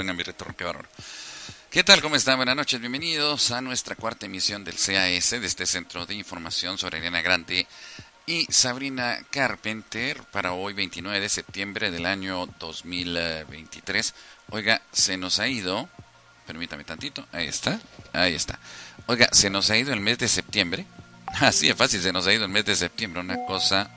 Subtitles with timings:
[0.00, 0.88] Carolina, mi retorno, qué bárbaro.
[1.70, 2.00] ¿Qué tal?
[2.00, 2.38] ¿Cómo están?
[2.38, 2.80] Buenas noches.
[2.80, 7.66] Bienvenidos a nuestra cuarta emisión del CAS, de este Centro de Información sobre Ariana Grande
[8.24, 14.14] y Sabrina Carpenter para hoy 29 de septiembre del año 2023.
[14.48, 15.86] Oiga, se nos ha ido,
[16.46, 17.78] permítame tantito, ahí está,
[18.14, 18.58] ahí está.
[19.04, 20.86] Oiga, se nos ha ido el mes de septiembre.
[21.26, 23.90] Así de fácil, se nos ha ido el mes de septiembre, una cosa,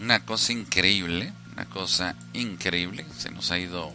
[0.00, 3.04] una cosa increíble, una cosa increíble.
[3.18, 3.92] Se nos ha ido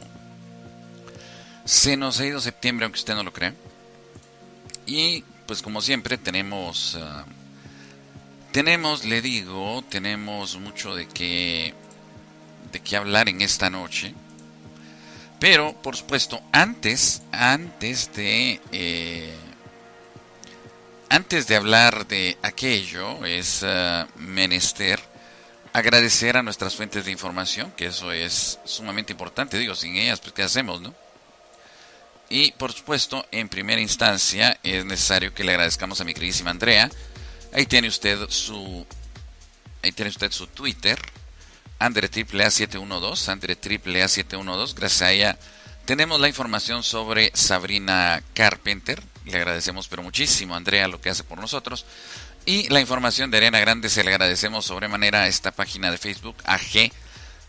[1.68, 3.54] se nos ha ido septiembre, aunque usted no lo crea.
[4.86, 7.26] Y pues como siempre tenemos, ah,
[8.54, 11.74] tenemos, le digo, tenemos mucho de qué,
[12.72, 14.14] de qué hablar en esta noche.
[15.42, 19.36] Pero, por supuesto, antes, antes de, eh,
[21.10, 25.02] antes de hablar de aquello, es ah, menester
[25.74, 29.60] agradecer a nuestras fuentes de información, que eso es sumamente importante.
[29.60, 31.07] Digo, sin ellas, pues, ¿qué hacemos, no?
[32.30, 36.90] Y por supuesto, en primera instancia, es necesario que le agradezcamos a mi queridísima Andrea.
[37.54, 38.86] Ahí tiene usted su.
[39.84, 41.00] Ahí tiene usted su Twitter.
[41.80, 43.30] Andre Triple A712.
[43.30, 44.74] Andre Triple A712.
[44.74, 45.40] Gracias a ella
[45.88, 49.02] tenemos la información sobre Sabrina Carpenter.
[49.24, 51.86] Le agradecemos pero muchísimo a Andrea lo que hace por nosotros.
[52.46, 56.36] Y la información de Arena Grande se le agradecemos sobremanera a esta página de Facebook
[56.44, 56.92] AG.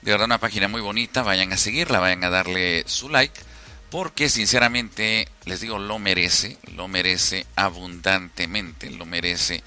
[0.03, 1.25] De verdad una página muy bonita.
[1.25, 3.41] Vayan a seguirla, vayan a darle su like
[3.91, 9.63] porque sinceramente les digo lo merece, lo merece abundantemente, lo merece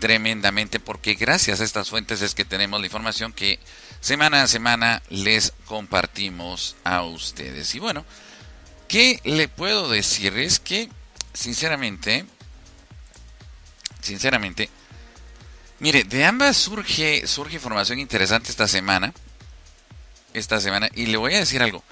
[0.00, 3.60] tremendamente porque gracias a estas fuentes es que tenemos la información que
[4.00, 7.72] semana a semana les compartimos a ustedes.
[7.76, 8.04] Y bueno,
[8.88, 10.36] ¿qué le puedo decir?
[10.38, 10.88] Es que
[11.32, 12.24] sinceramente,
[14.00, 14.68] sinceramente,
[15.78, 19.14] mire, de ambas surge surge información interesante esta semana.
[20.34, 21.84] Esta semana y le voy a decir algo.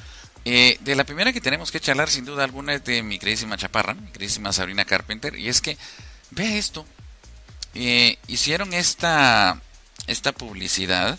[0.44, 3.56] Eh, de la primera que tenemos que charlar, sin duda alguna, es de mi queridísima
[3.56, 5.38] chaparra, mi queridísima Sabrina Carpenter.
[5.38, 5.76] Y es que,
[6.30, 6.86] vea esto.
[7.74, 9.60] Eh, hicieron esta,
[10.06, 11.18] esta publicidad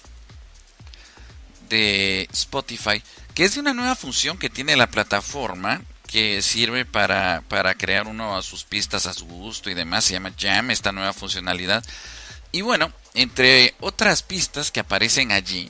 [1.69, 3.01] de Spotify,
[3.33, 8.07] que es de una nueva función que tiene la plataforma, que sirve para, para crear
[8.07, 10.03] uno a sus pistas a su gusto y demás.
[10.03, 11.85] Se llama Jam, esta nueva funcionalidad.
[12.51, 15.69] Y bueno, entre otras pistas que aparecen allí,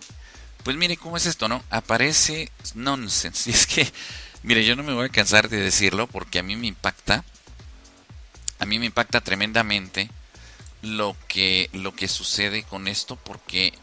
[0.64, 1.64] pues mire cómo es esto, ¿no?
[1.70, 3.50] Aparece nonsense.
[3.50, 3.92] Y es que,
[4.44, 7.24] mire, yo no me voy a cansar de decirlo porque a mí me impacta.
[8.60, 10.10] A mí me impacta tremendamente
[10.82, 13.74] lo que, lo que sucede con esto porque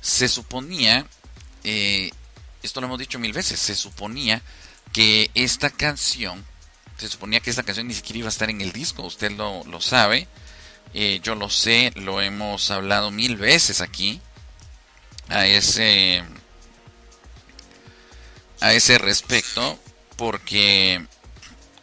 [0.00, 1.06] se suponía,
[1.64, 2.10] eh,
[2.62, 4.42] esto lo hemos dicho mil veces, se suponía
[4.92, 6.44] que esta canción,
[6.98, 9.64] se suponía que esta canción ni siquiera iba a estar en el disco, usted lo,
[9.64, 10.28] lo sabe,
[10.94, 14.20] eh, yo lo sé, lo hemos hablado mil veces aquí
[15.28, 16.24] a ese
[18.60, 19.78] a ese respecto
[20.16, 21.06] porque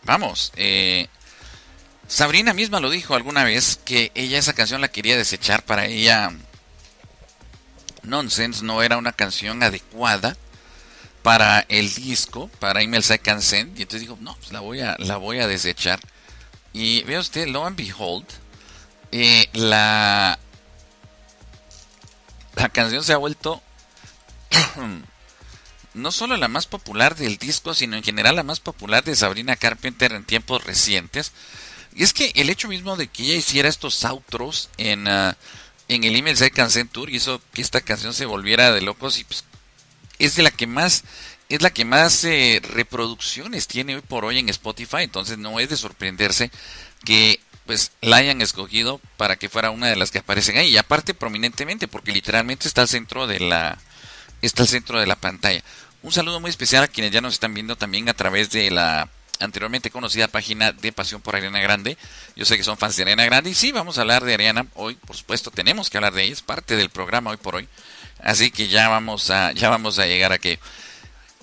[0.03, 1.07] vamos eh,
[2.07, 6.31] Sabrina misma lo dijo alguna vez que ella esa canción la quería desechar para ella.
[8.03, 10.38] Nonsense no era una canción adecuada
[11.24, 14.95] para el disco para Email Second Send y entonces dijo no pues la voy a
[15.00, 16.00] la voy a desechar.
[16.74, 18.25] Y vea usted lo and behold
[19.12, 20.38] eh, la
[22.56, 23.62] la canción se ha vuelto
[25.94, 29.56] no solo la más popular del disco, sino en general la más popular de Sabrina
[29.56, 31.31] Carpenter en tiempos recientes.
[31.96, 35.38] Y es que el hecho mismo de que ella hiciera estos outros en, ah,
[35.88, 39.46] en el Email Second Tour hizo que esta canción se volviera de locos y pues,
[40.19, 41.04] es de la que más
[41.48, 45.69] es la que más eh, reproducciones tiene hoy por hoy en Spotify, entonces no es
[45.69, 46.50] de sorprenderse
[47.04, 50.77] que pues la hayan escogido para que fuera una de las que aparecen ahí y
[50.77, 53.78] aparte prominentemente porque literalmente está al centro de la
[54.42, 55.63] está al centro de la pantalla.
[56.04, 59.09] Un saludo muy especial a quienes ya nos están viendo también a través de la
[59.40, 61.97] anteriormente conocida página de Pasión por Ariana Grande.
[62.35, 64.68] Yo sé que son fans de Ariana Grande y sí, vamos a hablar de Ariana
[64.75, 67.68] hoy, por supuesto, tenemos que hablar de ella, es parte del programa hoy por hoy.
[68.19, 70.59] Así que ya vamos a ya vamos a llegar a que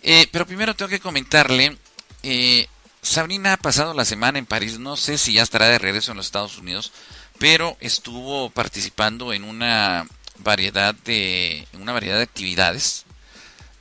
[0.02, 1.76] eh, pero primero tengo que comentarle
[2.22, 2.66] eh,
[3.02, 6.16] Sabrina ha pasado la semana en París, no sé si ya estará de regreso en
[6.16, 6.92] los Estados Unidos,
[7.38, 10.06] pero estuvo participando en una
[10.38, 13.04] variedad de una variedad de actividades.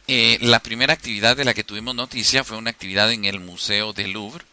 [0.07, 3.93] Eh, la primera actividad de la que tuvimos noticia fue una actividad en el Museo
[3.93, 4.43] del Louvre,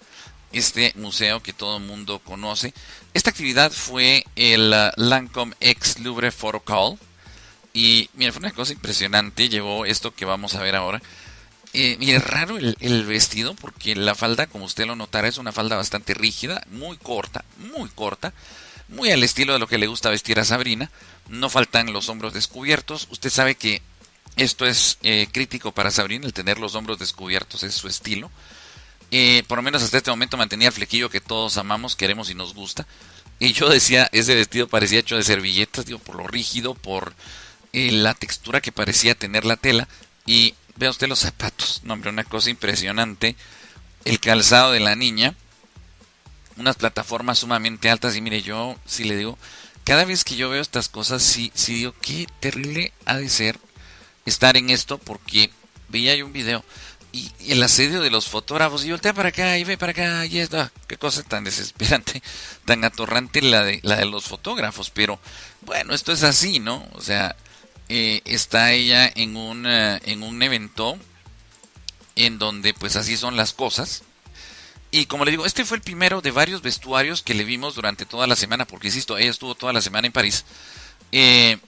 [0.52, 2.72] este museo que todo el mundo conoce.
[3.14, 6.98] Esta actividad fue el uh, Lancome X Louvre Photo Call.
[7.72, 9.48] Y mira, fue una cosa impresionante.
[9.48, 11.02] Llevó esto que vamos a ver ahora.
[11.74, 15.76] Eh, mire, raro el, vestido porque la falda, como usted lo notará, es una falda
[15.76, 18.32] bastante rígida, muy corta, muy corta,
[18.88, 20.90] muy al estilo de lo que le gusta vestir a Sabrina.
[21.28, 23.08] No faltan los hombros descubiertos.
[23.10, 23.82] Usted sabe que
[24.36, 28.30] Esto es eh, crítico para Sabrina, el tener los hombros descubiertos es su estilo.
[29.10, 32.34] Eh, por lo menos hasta este momento mantenía el flequillo que todos amamos, queremos y
[32.34, 32.86] nos gusta.
[33.40, 37.14] Y yo decía, ese vestido parecía hecho de servilletas, digo, por lo rígido, por
[37.72, 39.88] eh, la textura que parecía tener la tela.
[40.26, 43.36] Y vea usted los zapatos, no hombre, una cosa impresionante.
[44.04, 45.34] El calzado de la niña,
[46.56, 48.16] unas plataformas sumamente altas.
[48.16, 49.38] Y mire, yo si le digo,
[49.84, 53.58] cada vez que yo veo estas cosas, sí, sí digo, qué terrible ha de ser
[54.24, 55.50] estar en esto, porque
[55.88, 56.64] veía yo un video
[57.12, 60.38] y, el asedio de los fotógrafos, y voltea para acá, y ve para acá, y
[60.38, 62.22] está, qué cosa tan desesperante,
[62.64, 65.18] tan atorrante la de, la de los fotógrafos, pero
[65.62, 66.86] bueno, esto es así, ¿no?
[66.92, 67.36] O sea,
[67.88, 70.98] eh, está ella en un, eh, en un evento
[72.16, 74.02] en donde pues así son las cosas.
[74.90, 78.06] Y como le digo, este fue el primero de varios vestuarios que le vimos durante
[78.06, 80.44] toda la semana, porque insisto, ella estuvo toda la semana en París,
[81.12, 81.58] eh,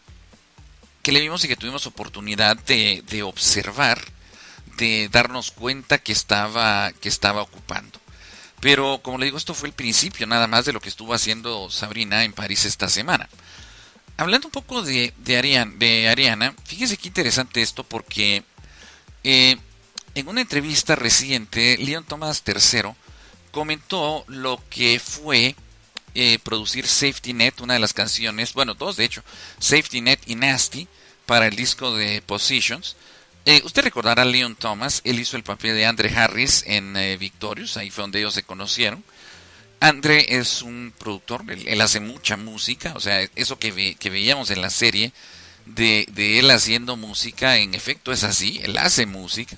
[1.03, 4.01] que le vimos y que tuvimos oportunidad de, de observar
[4.77, 8.01] de darnos cuenta que estaba, que estaba ocupando.
[8.61, 11.71] Pero como le digo, esto fue el principio nada más de lo que estuvo haciendo
[11.71, 13.29] Sabrina en París esta semana.
[14.21, 18.45] Hablando un poco de, de, de Ariana, fíjese qué interesante esto porque
[19.25, 19.57] eh,
[20.15, 22.93] en una entrevista reciente, Leon Thomas III
[23.51, 25.57] comentó lo que fue
[26.15, 29.23] eh, producir Safety Net, una de las canciones, bueno, dos de hecho,
[29.59, 30.87] Safety Net y Nasty,
[31.25, 32.97] para el disco de Positions,
[33.47, 37.17] eh, usted recordará a Leon Thomas, él hizo el papel de Andre Harris en eh,
[37.17, 39.03] Victorious, ahí fue donde ellos se conocieron.
[39.81, 44.71] Andre es un productor, él, hace mucha música, o sea, eso que, veíamos en la
[44.71, 45.13] serie
[45.67, 49.57] de, de, él haciendo música, en efecto es así, él hace música.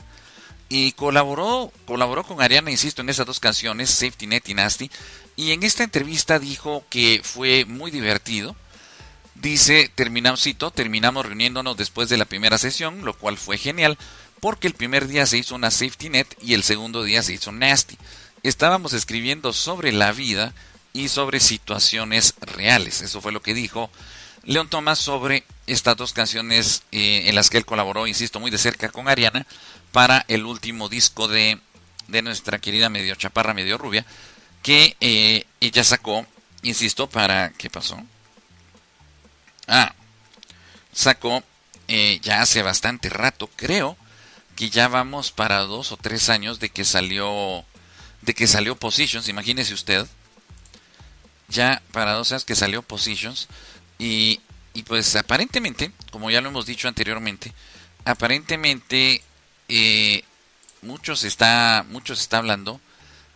[0.69, 4.91] Y colaboró, colaboró con Ariana, insisto, en esas dos canciones, Safety Net y Nasty.
[5.37, 8.57] Y en esta entrevista dijo que fue muy divertido,
[9.43, 13.99] Dice, terminamos, cito, terminamos reuniéndonos después de la primera sesión, lo cual fue genial,
[14.39, 17.51] porque el primer día se hizo una safety net y el segundo día se hizo
[17.51, 17.99] nasty.
[18.43, 20.53] Estábamos escribiendo sobre la vida
[20.93, 23.03] y sobre situaciones reales.
[23.03, 23.91] Eso fue lo que dijo
[24.45, 28.59] León Thomas sobre estas dos canciones eh, en las que él colaboró, insisto, muy de
[28.59, 29.47] cerca con Ariana,
[29.93, 31.61] para el último disco de,
[32.09, 34.05] de nuestra querida medio chaparra, medio rubia,
[34.63, 36.27] que eh, ella sacó,
[36.63, 37.51] insisto, para...
[37.53, 38.03] ¿Qué pasó?
[39.69, 39.95] Ah,
[40.93, 41.43] sacó
[41.89, 43.97] eh, ya hace bastante rato, creo
[44.57, 47.65] que ya vamos para dos o tres años de que salió,
[48.23, 50.07] de que salió Positions, imagínese usted,
[51.49, 53.49] ya para dos años que salió Positions
[53.99, 54.41] y,
[54.75, 57.53] y pues aparentemente, como ya lo hemos dicho anteriormente,
[58.05, 59.23] aparentemente
[59.69, 60.25] eh,
[60.83, 62.81] muchos está, muchos está hablando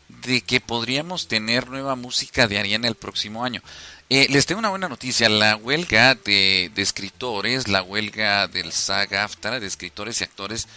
[0.08, 3.62] de que podríamos tener nueva música de Ariana el próximo año.
[4.08, 5.28] Eh, les tengo una buena noticia.
[5.28, 10.68] La huelga de, escritores, la huelga del SAG-AFTRA de escritores y actores,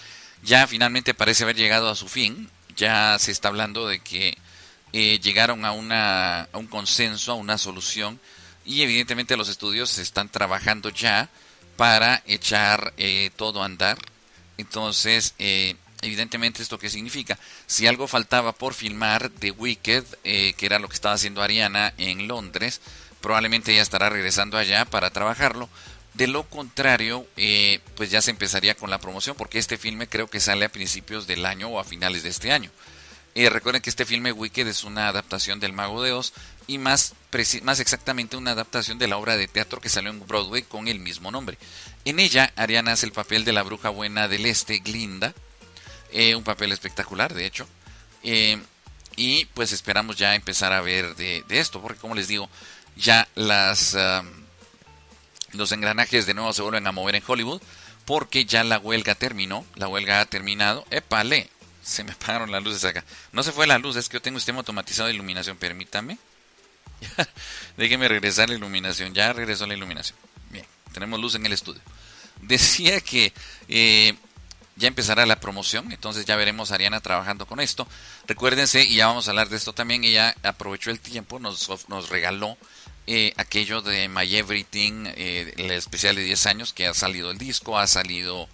[0.41, 2.49] ya finalmente parece haber llegado a su fin.
[2.79, 4.37] Ya se está hablando de que
[4.93, 8.21] eh, llegaron a, una, a un consenso, a una solución,
[8.63, 11.27] y evidentemente los estudios están trabajando ya
[11.75, 13.97] para echar eh, todo a andar.
[14.57, 15.35] Entonces,
[16.01, 17.37] evidentemente, ¿esto qué significa?
[17.67, 22.27] Si algo faltaba por filmar de Wicked, que era lo que estaba haciendo Ariana en
[22.27, 22.79] Londres,
[23.21, 25.69] probablemente ya estará regresando allá para trabajarlo.
[26.13, 30.27] De lo contrario, eh, pues ya se empezaría con la promoción, porque este filme creo
[30.27, 32.71] que sale a principios del año o a finales de este año.
[33.35, 36.33] Eh, recuerden que este filme Wicked es una adaptación del Mago de Oz
[36.67, 37.13] y más,
[37.61, 40.99] más exactamente una adaptación de la obra de teatro que salió en Broadway con el
[40.99, 41.57] mismo nombre.
[42.05, 45.33] En ella, Ariana hace el papel de la bruja buena del este, Glinda,
[46.11, 47.67] eh, un papel espectacular, de hecho.
[49.15, 52.49] y pues esperamos ya empezar a ver de, de esto, porque como les digo,
[52.95, 53.95] ya las
[55.53, 57.61] los engranajes de nuevo se vuelven a mover en Hollywood
[58.05, 60.85] porque ya la huelga terminó, la huelga ha terminado.
[60.89, 61.49] Épale,
[61.83, 63.03] se me apagaron las luces acá.
[63.31, 66.17] No se fue la luz, es que yo tengo sistema automatizado de iluminación, permítame.
[67.77, 70.17] Déjeme regresar la iluminación, ya regresó la iluminación.
[70.49, 71.81] Bien, tenemos luz en el estudio.
[72.41, 73.31] Decía que
[73.67, 74.15] eh,
[74.75, 77.87] ya empezará la promoción, entonces ya veremos a Ariana trabajando con esto.
[78.27, 82.09] Recuérdense, y ya vamos a hablar de esto también, ella aprovechó el tiempo, nos, nos
[82.09, 82.57] regaló
[83.11, 87.39] eh, aquello de My Everything, eh, el especial de 10 años, que ha salido el
[87.39, 88.47] disco, ha salido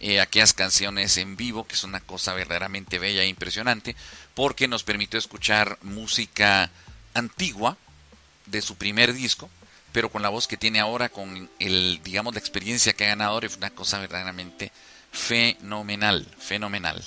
[0.00, 3.94] eh, aquellas canciones en vivo, que es una cosa verdaderamente bella e impresionante,
[4.34, 6.72] porque nos permitió escuchar música
[7.14, 7.76] antigua
[8.46, 9.48] de su primer disco,
[9.92, 13.40] pero con la voz que tiene ahora, con el, digamos, la experiencia que ha ganado
[13.42, 14.72] es una cosa verdaderamente
[15.12, 17.00] fenomenal, fenomenal.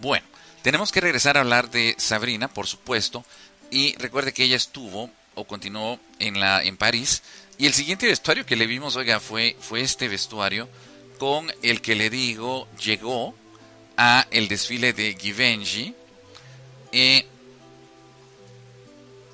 [0.00, 0.26] Bueno,
[0.62, 3.24] tenemos que regresar a hablar de Sabrina, por supuesto,
[3.70, 7.22] y recuerde que ella estuvo o continuó en, la, en París.
[7.56, 10.68] Y el siguiente vestuario que le vimos, oiga, fue, fue este vestuario
[11.18, 13.34] con el que le digo llegó
[13.96, 15.94] a el desfile de Givenchy.
[16.92, 17.26] Eh,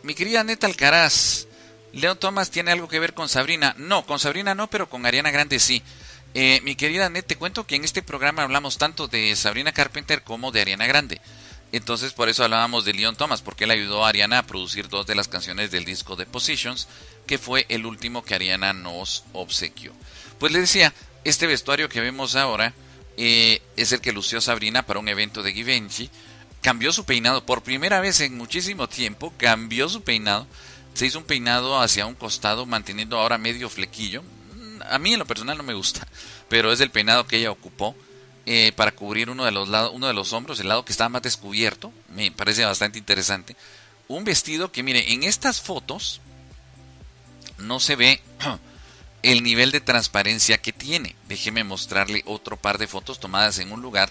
[0.02, 1.46] mi querida Neta Alcaraz,
[1.92, 3.74] Leo Thomas tiene algo que ver con Sabrina.
[3.78, 5.82] No, con Sabrina no, pero con Ariana Grande sí.
[6.36, 10.22] Eh, mi querida Net, te cuento que en este programa hablamos tanto de Sabrina Carpenter
[10.22, 11.20] como de Ariana Grande.
[11.76, 15.06] Entonces por eso hablábamos de Leon Thomas, porque él ayudó a Ariana a producir dos
[15.06, 16.86] de las canciones del disco de Positions,
[17.26, 19.92] que fue el último que Ariana nos obsequió.
[20.38, 22.74] Pues le decía, este vestuario que vemos ahora
[23.16, 26.10] eh, es el que lució Sabrina para un evento de Givenchy.
[26.62, 30.46] Cambió su peinado por primera vez en muchísimo tiempo, cambió su peinado,
[30.94, 34.22] se hizo un peinado hacia un costado manteniendo ahora medio flequillo,
[34.88, 36.06] a mí en lo personal no me gusta,
[36.48, 37.96] pero es el peinado que ella ocupó
[38.46, 41.22] eh, para cubrir uno de los uno de los hombros, el lado que estaba más
[41.22, 43.56] descubierto, me parece bastante interesante.
[44.08, 46.20] Un vestido que, mire, en estas fotos
[47.58, 48.20] no se ve
[49.22, 51.16] el nivel de transparencia que tiene.
[51.28, 54.10] Déjeme mostrarle otro par de fotos tomadas en un lugar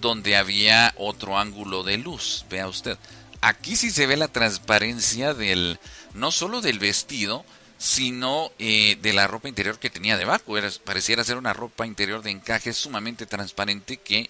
[0.00, 2.44] donde había otro ángulo de luz.
[2.50, 2.98] Vea usted.
[3.40, 5.78] Aquí sí se ve la transparencia del,
[6.14, 7.44] no solo del vestido,
[7.78, 10.58] sino eh, de la ropa interior que tenía debajo.
[10.58, 14.28] Era, pareciera ser una ropa interior de encaje sumamente transparente que,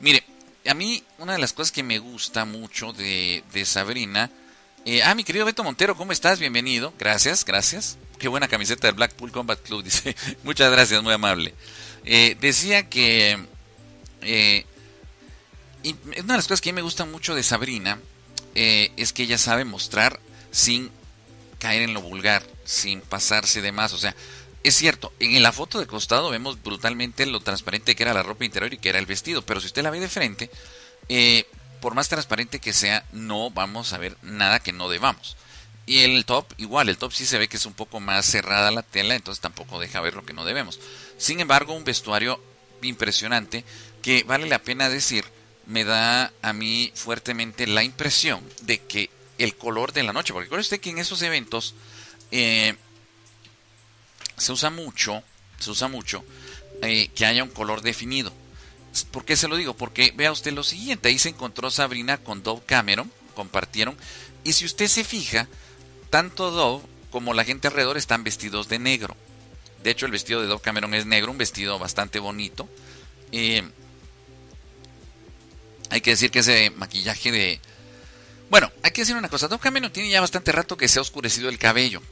[0.00, 0.24] mire,
[0.66, 4.30] a mí una de las cosas que me gusta mucho de, de Sabrina,
[4.86, 6.38] eh, ah, mi querido Beto Montero, ¿cómo estás?
[6.40, 6.92] Bienvenido.
[6.98, 7.98] Gracias, gracias.
[8.18, 10.16] Qué buena camiseta del Blackpool Combat Club, dice.
[10.42, 11.54] Muchas gracias, muy amable.
[12.04, 13.38] Eh, decía que
[15.82, 18.00] y una de las cosas que a mí me gusta mucho de Sabrina
[18.54, 20.18] es que ella sabe mostrar
[20.50, 20.90] sin
[21.60, 23.94] caer en lo vulgar sin pasarse de más.
[23.94, 24.14] O sea,
[24.62, 28.44] es cierto, en la foto de costado vemos brutalmente lo transparente que era la ropa
[28.44, 30.50] interior y que era el vestido, pero si usted la ve de frente,
[31.08, 31.46] eh,
[31.80, 35.36] por más transparente que sea, no vamos a ver nada que no debamos.
[35.86, 38.72] Y el top, igual, el top sí se ve que es un poco más cerrada
[38.72, 40.80] la tela, entonces tampoco deja ver lo que no debemos.
[41.16, 42.42] Sin embargo, un vestuario
[42.82, 43.64] impresionante
[44.02, 45.24] que vale la pena decir,
[45.66, 50.46] me da a mí fuertemente la impresión de que el color de la noche, porque
[50.46, 51.74] recuerde usted que en esos eventos
[52.36, 52.76] eh,
[54.36, 55.22] se usa mucho,
[55.58, 56.22] se usa mucho
[56.82, 58.32] eh, que haya un color definido.
[59.10, 59.74] ¿Por qué se lo digo?
[59.74, 63.96] Porque vea usted lo siguiente, ahí se encontró Sabrina con Dove Cameron, compartieron,
[64.44, 65.48] y si usted se fija,
[66.10, 69.16] tanto Dove como la gente alrededor están vestidos de negro.
[69.82, 72.68] De hecho, el vestido de Dove Cameron es negro, un vestido bastante bonito.
[73.32, 73.62] Eh,
[75.90, 77.60] hay que decir que ese maquillaje de...
[78.50, 81.02] Bueno, hay que decir una cosa, Dove Cameron tiene ya bastante rato que se ha
[81.02, 82.02] oscurecido el cabello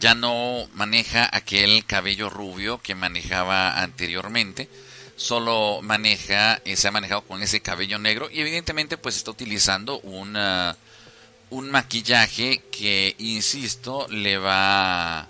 [0.00, 4.68] ya no maneja aquel cabello rubio que manejaba anteriormente,
[5.14, 10.00] solo maneja, eh, se ha manejado con ese cabello negro y evidentemente pues está utilizando
[10.00, 15.28] un maquillaje que, insisto, le va,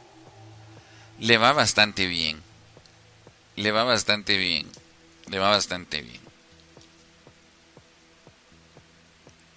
[1.18, 2.40] le va bastante bien,
[3.56, 4.70] le va bastante bien,
[5.26, 6.20] le va bastante bien.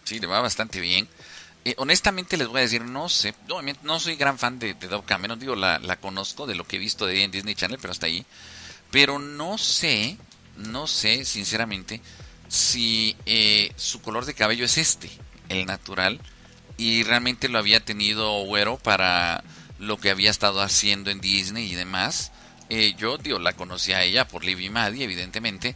[0.05, 1.07] Sí, le va bastante bien.
[1.65, 3.33] Eh, honestamente les voy a decir, no sé,
[3.83, 6.75] no, soy gran fan de, de Dove Cameron, digo, la, la, conozco de lo que
[6.75, 8.25] he visto de en Disney Channel, pero hasta ahí.
[8.91, 10.17] Pero no sé,
[10.57, 12.01] no sé, sinceramente,
[12.49, 15.09] si eh, su color de cabello es este,
[15.47, 16.19] el natural,
[16.77, 19.43] y realmente lo había tenido güero para
[19.79, 22.33] lo que había estado haciendo en Disney y demás.
[22.69, 25.75] Eh, yo, digo, la conocí a ella por Libby Maddie, evidentemente,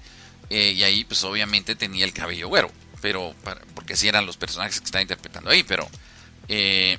[0.50, 3.36] y ahí pues obviamente tenía el cabello güero pero
[3.76, 5.88] porque si eran los personajes que está interpretando ahí, pero
[6.48, 6.98] eh,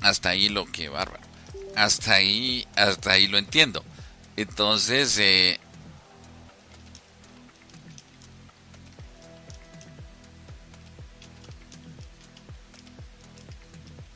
[0.00, 1.22] hasta ahí lo que bárbaro,
[1.76, 3.84] hasta ahí, hasta ahí lo entiendo.
[4.36, 5.60] Entonces, eh,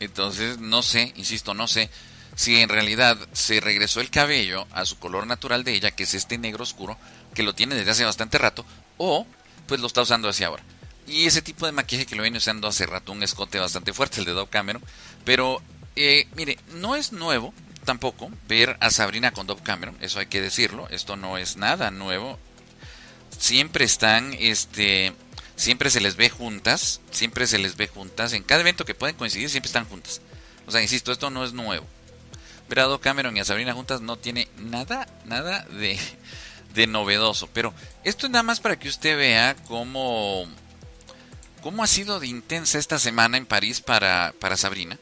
[0.01, 1.91] entonces no sé, insisto, no sé
[2.37, 6.15] si en realidad se regresó el cabello a su color natural de ella, que es
[6.15, 6.99] este negro oscuro,
[7.35, 8.65] que lo tiene desde hace bastante rato,
[8.99, 9.27] o
[9.67, 10.63] pues lo está usando hacia ahora.
[11.07, 14.21] Y ese tipo de maquillaje que lo viene usando hace rato, un escote bastante fuerte,
[14.21, 14.83] el de Dove Cameron.
[15.25, 15.63] Pero,
[15.95, 20.43] eh, mire, no es nuevo tampoco ver a Sabrina con Dove Cameron, eso hay que
[20.43, 22.39] decirlo, esto no es nada nuevo.
[23.39, 25.15] Siempre están, este,
[25.55, 29.17] siempre se les ve juntas, siempre se les ve juntas, en cada evento que pueden
[29.17, 30.21] coincidir siempre están juntas.
[30.67, 31.87] O sea, insisto, esto no es nuevo.
[32.69, 35.99] Ver a Dove Cameron y a Sabrina juntas no tiene nada, nada de,
[36.75, 37.49] de novedoso.
[37.53, 40.49] Pero esto es nada más para que usted vea cómo
[41.67, 45.01] ¿Cómo ha sido de intensa esta semana en París para, para Sabrina?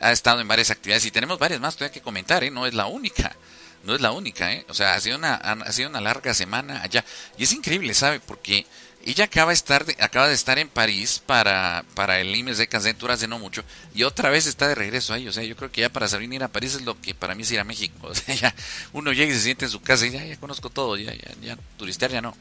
[0.00, 2.50] Ha estado en varias actividades y tenemos varias más todavía que comentar, ¿eh?
[2.50, 3.36] No es la única.
[3.84, 4.64] No es la única, ¿eh?
[4.70, 7.04] O sea, ha sido una, ha sido una larga semana allá.
[7.36, 8.20] Y es increíble, ¿sabe?
[8.20, 8.64] Porque
[9.04, 13.12] Ella acaba de estar, acaba de estar en París para, para el IMES de Casentura
[13.12, 13.62] hace no mucho
[13.94, 15.28] y otra vez está de regreso ahí.
[15.28, 17.34] O sea, yo creo que ya para Sabrina ir a París es lo que para
[17.34, 17.98] mí es ir a México.
[18.08, 18.54] O sea, ya
[18.94, 21.34] uno llega y se siente en su casa y ya, ya conozco todo, ya, ya,
[21.42, 22.34] ya, turistear ya no.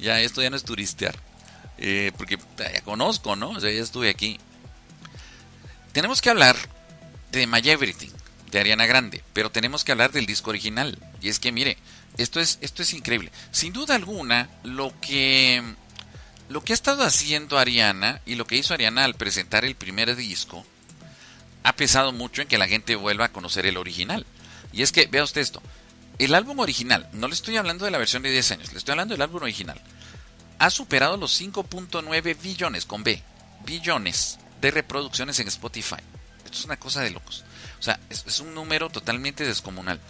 [0.00, 1.27] Ya, esto ya no es turistear.
[1.78, 3.58] Eh, porque ya conozco, ¿no?
[3.60, 4.38] Ya estuve aquí.
[5.92, 6.56] Tenemos que hablar
[7.32, 8.10] de My Everything,
[8.50, 10.98] de Ariana Grande, pero tenemos que hablar del disco original.
[11.20, 11.78] Y es que, mire,
[12.16, 13.30] esto es, esto es increíble.
[13.50, 15.62] Sin duda alguna, lo que
[16.48, 20.16] lo que ha estado haciendo Ariana y lo que hizo Ariana al presentar el primer
[20.16, 20.64] disco
[21.62, 24.24] ha pesado mucho en que la gente vuelva a conocer el original.
[24.72, 25.62] Y es que, vea usted esto,
[26.18, 28.92] el álbum original, no le estoy hablando de la versión de 10 años, le estoy
[28.92, 29.80] hablando del álbum original,
[30.58, 33.22] ha superado los 5.9 billones, con B,
[33.64, 35.96] billones de reproducciones en Spotify.
[36.44, 37.44] Esto es una cosa de locos.
[37.78, 40.00] O sea, es, un número totalmente descomunal.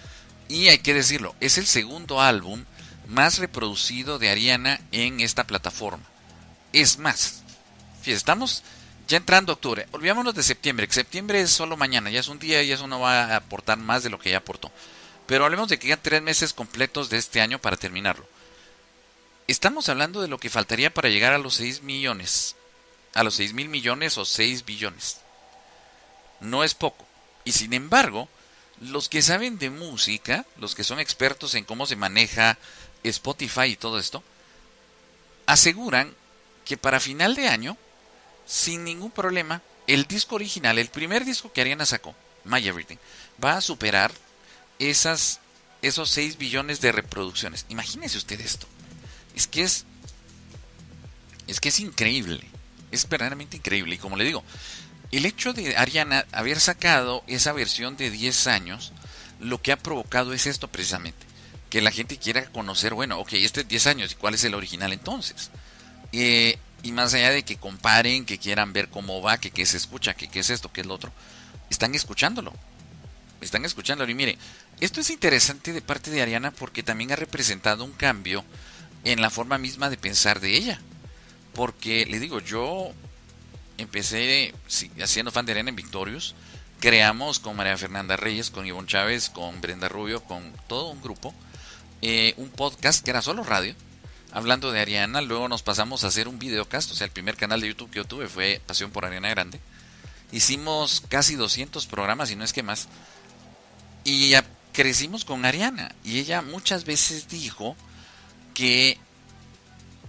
[0.49, 2.65] Y hay que decirlo, es el segundo álbum
[3.07, 6.05] más reproducido de Ariana en esta plataforma.
[6.73, 7.43] Es más,
[8.07, 8.63] estamos
[9.07, 9.87] ya entrando octubre.
[9.93, 13.01] Olvidémonos de septiembre, que septiembre es solo mañana, ya es un día y eso no
[13.01, 14.71] va a aportar más de lo que ya aportó.
[15.27, 18.27] Pero hablemos de que ya tres meses completos de este año para terminarlo.
[19.49, 22.55] Estamos hablando de lo que faltaría para llegar a los 6 millones,
[23.15, 25.23] a los 6 mil millones o 6 billones.
[26.41, 27.07] No es poco.
[27.45, 28.29] Y sin embargo,
[28.79, 32.59] los que saben de música, los que son expertos en cómo se maneja
[33.03, 34.23] Spotify y todo esto,
[35.47, 36.15] aseguran
[36.67, 37.79] que para final de año,
[38.45, 42.99] sin ningún problema, el disco original, el primer disco que Ariana sacó, My Everything,
[43.43, 44.13] va a superar
[44.79, 45.41] esos
[45.81, 47.65] 6 billones de reproducciones.
[47.71, 48.67] Imagínese usted esto.
[49.39, 49.85] Es que es.
[51.47, 52.41] Es que es increíble.
[52.91, 53.95] Es verdaderamente increíble.
[53.95, 54.43] Y como le digo,
[55.13, 58.93] el hecho de Ariana haber sacado esa versión de 10 años,
[59.39, 61.25] lo que ha provocado es esto precisamente.
[61.71, 64.57] Que la gente quiera conocer, bueno, ok, este es 10 años, ¿y cuál es el
[64.57, 65.53] original entonces?
[66.11, 69.77] Eh, y más allá de que comparen, que quieran ver cómo va, que qué se
[69.77, 71.13] escucha, que qué es esto, qué es lo otro,
[71.71, 72.53] están escuchándolo.
[73.41, 74.11] Están escuchándolo.
[74.11, 74.37] Y mire,
[74.81, 78.45] esto es interesante de parte de Ariana porque también ha representado un cambio
[79.05, 80.81] en la forma misma de pensar de ella.
[81.55, 82.93] Porque le digo, yo
[83.77, 84.55] empecé
[85.03, 86.35] haciendo fan de Ariana en Victorious.
[86.81, 91.35] Creamos con María Fernanda Reyes, con Ivonne Chávez, con Brenda Rubio, con todo un grupo,
[92.03, 93.75] eh, un podcast que era solo radio
[94.33, 97.61] hablando de Ariana, luego nos pasamos a hacer un videocast, o sea, el primer canal
[97.61, 99.61] de YouTube que yo tuve fue Pasión por Ariana Grande.
[100.33, 102.89] Hicimos casi 200 programas y no es que más.
[104.05, 104.35] Y
[104.73, 107.77] crecimos con Ariana y ella muchas veces dijo
[108.59, 108.99] que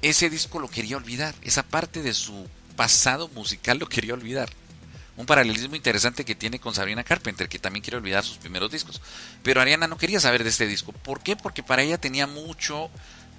[0.01, 4.49] ese disco lo quería olvidar, esa parte de su pasado musical lo quería olvidar.
[5.17, 9.01] Un paralelismo interesante que tiene con Sabrina Carpenter, que también quiere olvidar sus primeros discos.
[9.43, 10.93] Pero Ariana no quería saber de este disco.
[10.93, 11.35] ¿Por qué?
[11.35, 12.89] Porque para ella tenía mucho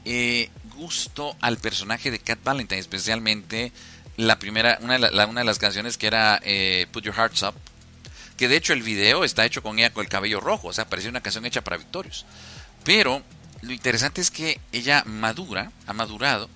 [0.04, 3.72] eh, gusto al personaje de Cat Valentine, especialmente
[4.16, 7.54] la primera, una de, las canciones que era eh, Put Your Hearts Up,
[8.36, 10.88] que de hecho el video está hecho con ella con el cabello rojo, o sea,
[10.88, 12.26] parecía una canción hecha para Victorious.
[12.84, 13.24] Pero
[13.62, 16.48] lo interesante es que ella madura, ha madurado,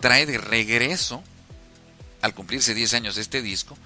[0.00, 1.22] trae de regreso,
[2.22, 3.76] al cumplirse 10 años de este disco,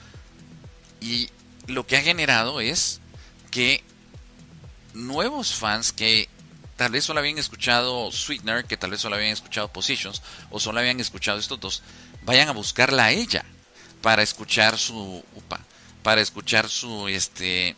[1.00, 1.30] y
[1.66, 3.00] lo que ha generado es
[3.50, 3.82] que
[4.94, 6.28] nuevos fans que
[6.76, 10.80] tal vez solo habían escuchado Sweetener, que tal vez solo habían escuchado Positions, o solo
[10.80, 11.82] habían escuchado estos dos,
[12.24, 13.44] vayan a buscarla a ella
[14.02, 15.60] para escuchar su upa,
[16.02, 17.76] para escuchar su este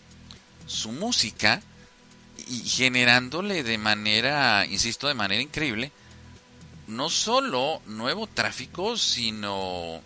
[0.66, 1.62] su música
[2.50, 5.92] y generándole de manera, insisto, de manera increíble,
[6.88, 10.02] no solo nuevo tráfico, sino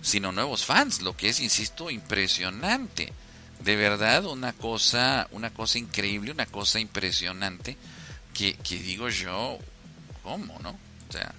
[0.00, 3.12] sino nuevos fans, lo que es, insisto, impresionante.
[3.60, 7.78] De verdad, una cosa, una cosa increíble, una cosa impresionante
[8.34, 9.58] que, digo yo,
[10.22, 10.78] ¿cómo, no?
[11.08, 11.32] O sea,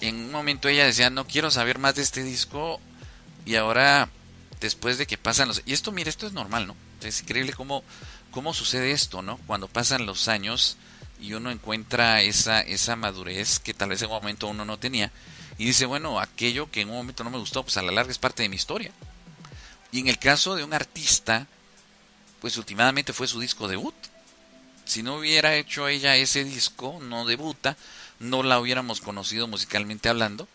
[0.00, 2.80] en un momento ella decía, no quiero saber más de este disco
[3.44, 4.08] y ahora,
[4.60, 5.62] después de que pasan los...
[5.66, 6.76] Y esto, mire, esto es normal, ¿no?
[7.00, 7.84] Es increíble cómo,
[8.36, 9.38] cómo sucede esto, ¿no?
[9.46, 10.76] Cuando pasan los años
[11.18, 15.10] y uno encuentra esa, esa madurez que tal vez en un momento uno no tenía
[15.56, 18.12] y dice, bueno, aquello que en un momento no me gustó, pues a la larga
[18.12, 18.92] es parte de mi historia.
[19.90, 21.46] Y en el caso de un artista,
[22.42, 23.94] pues últimamente fue su disco debut
[24.84, 27.74] si no hubiera hecho ella ese disco, no debuta,
[28.20, 30.46] no la hubiéramos conocido musicalmente hablando.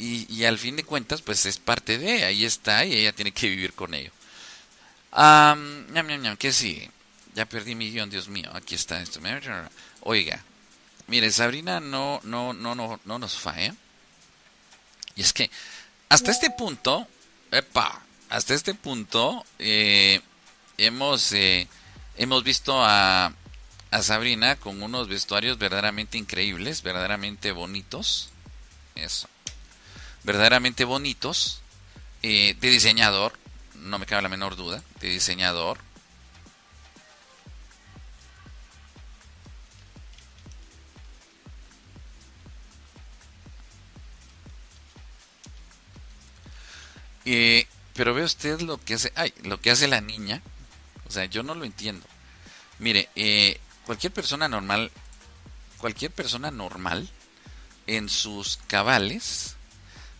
[0.00, 3.48] Y, al fin de cuentas, pues es parte de, ahí está, y ella tiene que
[3.48, 4.10] vivir con ello.
[6.36, 6.90] ¿Qué sigue?
[7.34, 9.20] Ya perdí mi guion, Dios mío, aquí está esto.
[10.00, 10.42] Oiga,
[11.06, 13.74] mire, Sabrina no, no, no, no, no nos falla.
[15.14, 15.50] Y es que
[16.08, 17.06] hasta este punto,
[17.50, 20.20] epa, hasta este punto eh,
[20.78, 21.68] hemos, eh,
[22.16, 23.32] hemos visto a,
[23.90, 28.30] a Sabrina con unos vestuarios verdaderamente increíbles, verdaderamente bonitos.
[28.94, 29.28] Eso.
[30.24, 31.60] Verdaderamente bonitos.
[32.22, 33.38] Eh, de diseñador.
[33.74, 34.82] No me cabe la menor duda.
[35.00, 35.78] De diseñador.
[47.24, 50.42] Eh, pero ve usted lo que hace, ay, lo que hace la niña.
[51.08, 52.06] O sea, yo no lo entiendo.
[52.78, 54.90] Mire, eh, cualquier persona normal,
[55.78, 57.08] cualquier persona normal,
[57.86, 59.56] en sus cabales,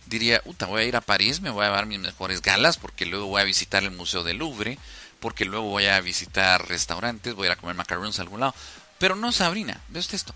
[0.05, 3.05] diría, Uta, voy a ir a París, me voy a dar mis mejores galas, porque
[3.05, 4.77] luego voy a visitar el Museo del Louvre,
[5.19, 8.53] porque luego voy a visitar restaurantes, voy a ir a comer macarons a algún lado.
[8.99, 10.35] Pero no Sabrina, ve usted esto.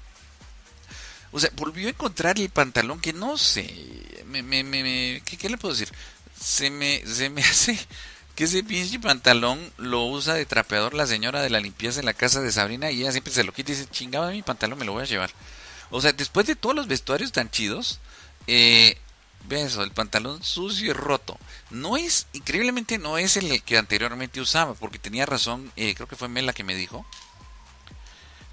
[1.32, 5.58] O sea, volvió a encontrar el pantalón que no sé, me, me, me, ¿qué, le
[5.58, 5.92] puedo decir?
[6.40, 7.80] Se me, se me hace
[8.36, 12.14] que ese pinche pantalón lo usa de trapeador la señora de la limpieza en la
[12.14, 14.86] casa de Sabrina y ella siempre se lo quita y dice, chingaba mi pantalón, me
[14.86, 15.32] lo voy a llevar.
[15.90, 18.00] O sea, después de todos los vestuarios tan chidos,
[18.48, 18.98] eh,
[19.50, 21.38] eso, el pantalón sucio y roto.
[21.70, 26.16] No es, increíblemente no es el que anteriormente usaba, porque tenía razón, eh, creo que
[26.16, 27.06] fue Mela que me dijo,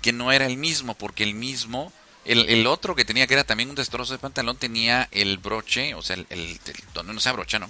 [0.01, 1.93] que no era el mismo, porque el mismo,
[2.25, 5.95] el, el, otro que tenía, que era también un destrozo de pantalón, tenía el broche,
[5.95, 6.59] o sea, el, el
[6.95, 7.69] donde no se abrocha, ¿no?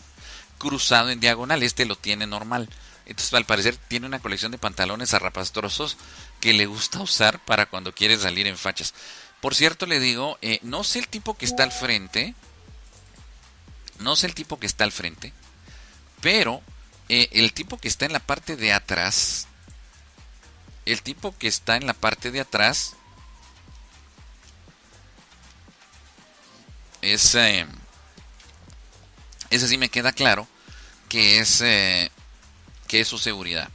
[0.63, 2.69] cruzado en diagonal, este lo tiene normal.
[3.05, 5.97] Entonces, al parecer, tiene una colección de pantalones arrapastrosos
[6.41, 8.95] que le gusta usar para cuando quiere salir en fachas.
[9.41, 12.37] Por cierto, le digo, eh, no sé el tipo que está al frente,
[13.99, 15.33] no sé el tipo que está al frente,
[16.21, 16.63] pero
[17.09, 19.49] eh, el tipo que está en la parte de atrás,
[20.87, 22.95] el tipo que está en la parte de atrás
[27.03, 27.35] es...
[27.35, 27.67] Eh,
[29.51, 30.49] ese sí me queda claro
[31.11, 32.11] que es, eh,
[32.87, 33.69] que es su seguridad.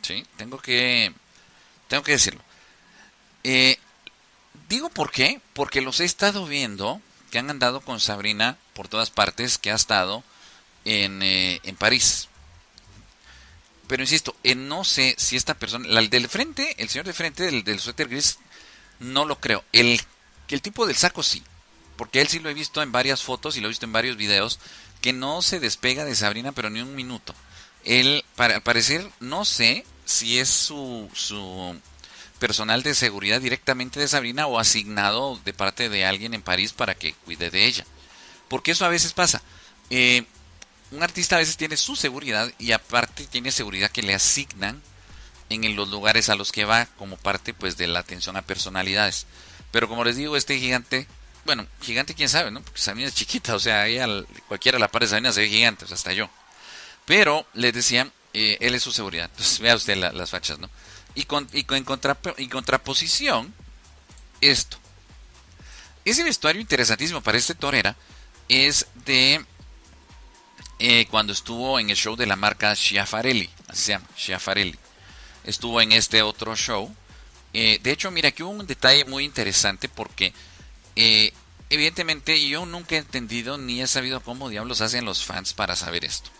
[0.00, 1.12] Sí, tengo que,
[1.88, 2.40] tengo que decirlo.
[3.42, 3.78] Eh,
[4.68, 9.10] digo por qué, porque los he estado viendo que han andado con Sabrina por todas
[9.10, 10.22] partes, que ha estado
[10.84, 12.28] en, eh, en París.
[13.86, 17.44] Pero insisto, eh, no sé si esta persona, el del frente, el señor de frente
[17.44, 18.38] del, del suéter gris,
[18.98, 19.64] no lo creo.
[19.72, 20.00] El,
[20.48, 21.42] el tipo del saco sí,
[21.96, 24.16] porque él sí lo he visto en varias fotos y lo he visto en varios
[24.16, 24.58] videos,
[25.00, 27.34] que no se despega de Sabrina, pero ni un minuto.
[27.84, 31.78] Él, para, al parecer, no sé si es su, su
[32.38, 36.94] personal de seguridad directamente de Sabrina o asignado de parte de alguien en París para
[36.94, 37.84] que cuide de ella.
[38.54, 39.42] Porque eso a veces pasa.
[39.90, 40.22] Eh,
[40.92, 44.80] un artista a veces tiene su seguridad y aparte tiene seguridad que le asignan
[45.48, 49.26] en los lugares a los que va como parte pues de la atención a personalidades.
[49.72, 51.08] Pero como les digo, este gigante,
[51.44, 52.62] bueno, gigante quién sabe, ¿no?
[52.62, 54.06] Porque Sabina es chiquita, o sea, ella,
[54.46, 56.30] cualquiera la par de Sabina se ve gigante, o sea, hasta yo.
[57.06, 59.30] Pero les decía, eh, él es su seguridad.
[59.32, 60.70] Entonces vea usted las fachas, ¿no?
[61.16, 61.84] Y, con, y, con,
[62.38, 63.52] y contraposición,
[64.40, 64.78] esto.
[66.04, 67.96] Ese vestuario interesantísimo para este torera
[68.48, 69.44] es de
[70.78, 74.76] eh, cuando estuvo en el show de la marca Schiafarelli, así se llama, Schiafarelli.
[75.44, 76.94] Estuvo en este otro show.
[77.52, 80.32] Eh, de hecho, mira, aquí hubo un detalle muy interesante porque
[80.96, 81.32] eh,
[81.70, 86.04] evidentemente yo nunca he entendido ni he sabido cómo diablos hacen los fans para saber
[86.04, 86.30] esto.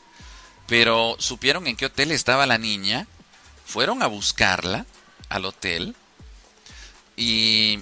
[0.66, 3.06] Pero supieron en qué hotel estaba la niña,
[3.66, 4.86] fueron a buscarla
[5.28, 5.94] al hotel
[7.16, 7.80] y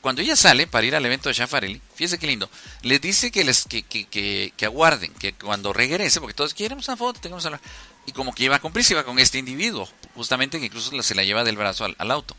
[0.00, 2.48] cuando ella sale para ir al evento de Schiafarelli, fíjese qué lindo,
[2.82, 6.96] les dice que les que, que, que, aguarden, que cuando regrese, porque todos quieren una
[6.96, 7.60] foto, tengamos hablar.
[8.06, 11.14] Y como que iba a cumplir, se iba con este individuo, justamente que incluso se
[11.14, 12.34] la lleva del brazo al, auto.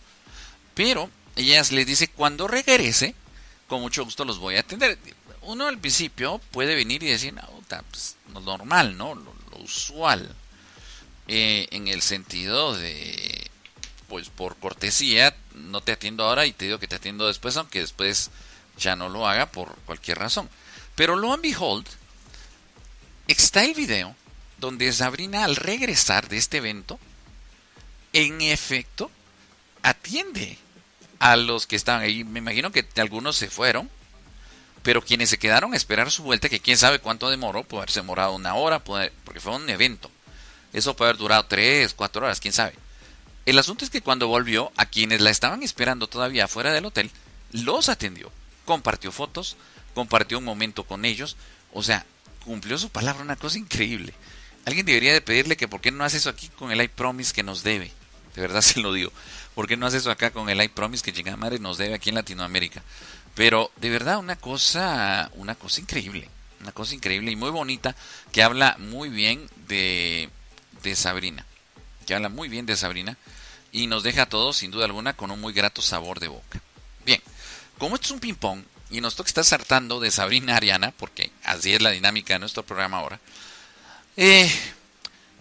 [0.73, 3.13] Pero ella les dice, cuando regrese,
[3.67, 4.97] con mucho gusto los voy a atender.
[5.43, 7.47] Uno al principio puede venir y decir, no,
[7.89, 9.15] pues, lo normal, ¿no?
[9.15, 10.35] Lo, usual.
[11.27, 13.51] Eh, en el sentido de
[14.09, 17.79] pues por cortesía no te atiendo ahora y te digo que te atiendo después, aunque
[17.79, 18.31] después
[18.77, 20.49] ya no lo haga por cualquier razón.
[20.95, 21.87] Pero lo and behold,
[23.27, 24.15] está el video
[24.57, 26.99] donde Sabrina al regresar de este evento,
[28.13, 29.09] en efecto,
[29.83, 30.57] atiende
[31.19, 32.23] a los que estaban ahí.
[32.23, 33.89] Me imagino que algunos se fueron,
[34.83, 37.99] pero quienes se quedaron a esperar su vuelta, que quién sabe cuánto demoró, puede haberse
[38.01, 40.11] demorado una hora, porque fue un evento.
[40.73, 42.73] Eso puede haber durado tres, cuatro horas, quién sabe.
[43.45, 47.09] El asunto es que cuando volvió, a quienes la estaban esperando todavía fuera del hotel,
[47.51, 48.31] los atendió,
[48.65, 49.57] compartió fotos,
[49.93, 51.37] compartió un momento con ellos,
[51.73, 52.05] o sea,
[52.45, 54.13] cumplió su palabra, una cosa increíble.
[54.65, 57.43] Alguien debería de pedirle que por qué no hace eso aquí con el iPromise que
[57.43, 57.91] nos debe.
[58.35, 59.11] De verdad se lo digo.
[59.55, 62.15] ¿Por qué no hace eso acá con el iPromise que madre nos debe aquí en
[62.15, 62.83] Latinoamérica?
[63.35, 66.29] Pero de verdad una cosa, una cosa increíble.
[66.61, 67.95] Una cosa increíble y muy bonita
[68.31, 70.29] que habla muy bien de,
[70.83, 71.45] de Sabrina.
[72.05, 73.17] Que habla muy bien de Sabrina
[73.71, 76.61] y nos deja a todos, sin duda alguna, con un muy grato sabor de boca.
[77.05, 77.21] Bien,
[77.77, 81.73] como esto es un ping-pong y nos toca estar saltando de Sabrina Ariana, porque así
[81.73, 83.19] es la dinámica de nuestro programa ahora,
[84.17, 84.51] eh,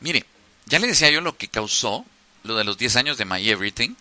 [0.00, 0.24] mire,
[0.66, 2.04] ya le decía yo lo que causó
[2.44, 3.94] lo de los 10 años de My Everything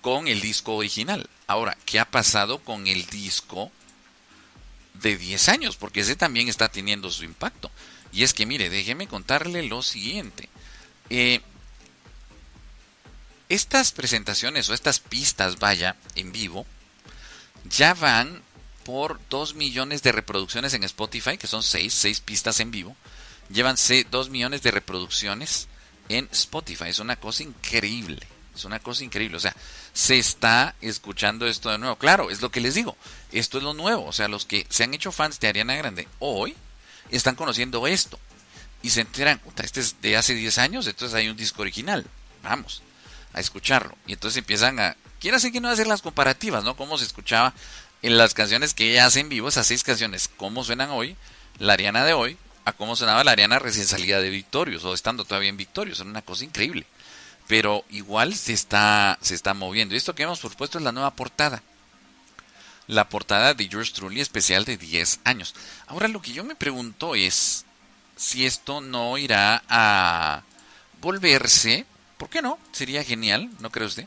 [0.00, 1.28] con el disco original.
[1.46, 3.72] Ahora, ¿qué ha pasado con el disco
[4.94, 5.76] de 10 años?
[5.76, 7.70] Porque ese también está teniendo su impacto.
[8.12, 10.48] Y es que, mire, déjeme contarle lo siguiente.
[11.10, 11.40] Eh,
[13.48, 16.66] estas presentaciones o estas pistas, vaya, en vivo,
[17.64, 18.42] ya van
[18.84, 22.96] por 2 millones de reproducciones en Spotify, que son 6, 6 pistas en vivo.
[23.50, 23.76] Llevan
[24.10, 25.68] 2 millones de reproducciones
[26.08, 26.84] en Spotify.
[26.88, 28.26] Es una cosa increíble.
[28.54, 29.36] Es una cosa increíble.
[29.36, 29.54] O sea,
[29.92, 31.96] se está escuchando esto de nuevo.
[31.96, 32.96] Claro, es lo que les digo.
[33.32, 34.06] Esto es lo nuevo.
[34.06, 36.54] O sea, los que se han hecho fans de Ariana Grande hoy
[37.10, 38.18] están conociendo esto.
[38.82, 42.06] Y se enteran, este es de hace 10 años, entonces hay un disco original.
[42.42, 42.82] Vamos
[43.32, 43.96] a escucharlo.
[44.06, 44.96] Y entonces empiezan a...
[45.20, 46.76] Quiero hacer que no hacer las comparativas, ¿no?
[46.76, 47.52] Cómo se escuchaba
[48.02, 51.16] en las canciones que ella hace en vivo, esas seis canciones, cómo suenan hoy,
[51.58, 55.24] la Ariana de hoy, a cómo sonaba la Ariana recién salida de Victorious o estando
[55.24, 56.00] todavía en Victorious.
[56.00, 56.86] Era una cosa increíble.
[57.46, 59.94] Pero igual se está, se está moviendo.
[59.94, 61.62] Y esto que hemos propuesto es la nueva portada.
[62.86, 65.54] La portada de George Truly especial de 10 años.
[65.86, 67.64] Ahora lo que yo me pregunto es
[68.20, 70.42] si esto no irá a
[71.00, 71.86] volverse
[72.20, 72.58] ¿Por qué no?
[72.70, 74.06] Sería genial, ¿no cree usted?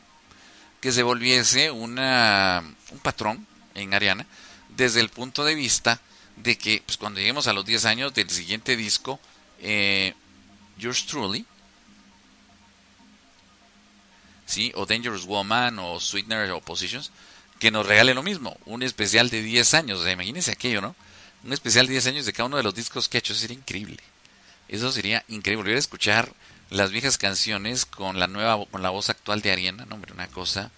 [0.80, 4.24] Que se volviese una, un patrón en Ariana
[4.68, 6.00] desde el punto de vista
[6.36, 9.18] de que pues, cuando lleguemos a los 10 años del siguiente disco,
[9.58, 10.14] eh,
[10.78, 11.44] Yours Truly,
[14.46, 14.70] ¿sí?
[14.76, 17.10] o Dangerous Woman, o Sweetener, o Positions,
[17.58, 19.98] que nos regale lo mismo, un especial de 10 años.
[20.02, 20.94] O imagínense aquello, ¿no?
[21.44, 23.56] Un especial de 10 años de cada uno de los discos que ha hecho, sería
[23.56, 23.98] increíble.
[24.68, 25.62] Eso sería increíble.
[25.62, 26.32] Volver a escuchar
[26.70, 30.26] las viejas canciones con la nueva con la voz actual de Ariana, no, hombre, una
[30.28, 30.70] cosa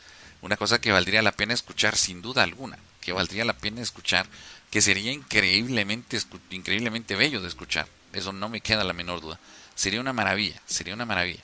[0.42, 4.26] una cosa que valdría la pena escuchar sin duda alguna, que valdría la pena escuchar,
[4.70, 7.88] que sería increíblemente increíblemente bello de escuchar.
[8.12, 9.40] Eso no me queda la menor duda.
[9.74, 11.42] Sería una maravilla, sería una maravilla.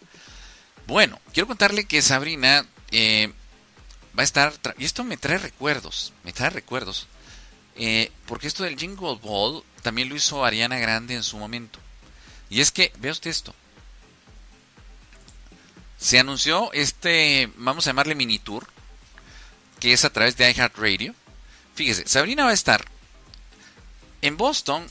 [0.87, 3.33] Bueno, quiero contarle que Sabrina eh,
[4.17, 7.09] va a estar y esto me trae recuerdos, me trae recuerdos.
[7.77, 11.79] Eh, porque esto del Jingle Ball también lo hizo Ariana Grande en su momento.
[12.51, 13.55] Y es que, vea usted esto,
[15.99, 18.67] se anunció este, vamos a llamarle mini tour,
[19.81, 21.15] que es a través de iHeartRadio.
[21.75, 22.85] Fíjese, Sabrina va a estar
[24.21, 24.87] en Boston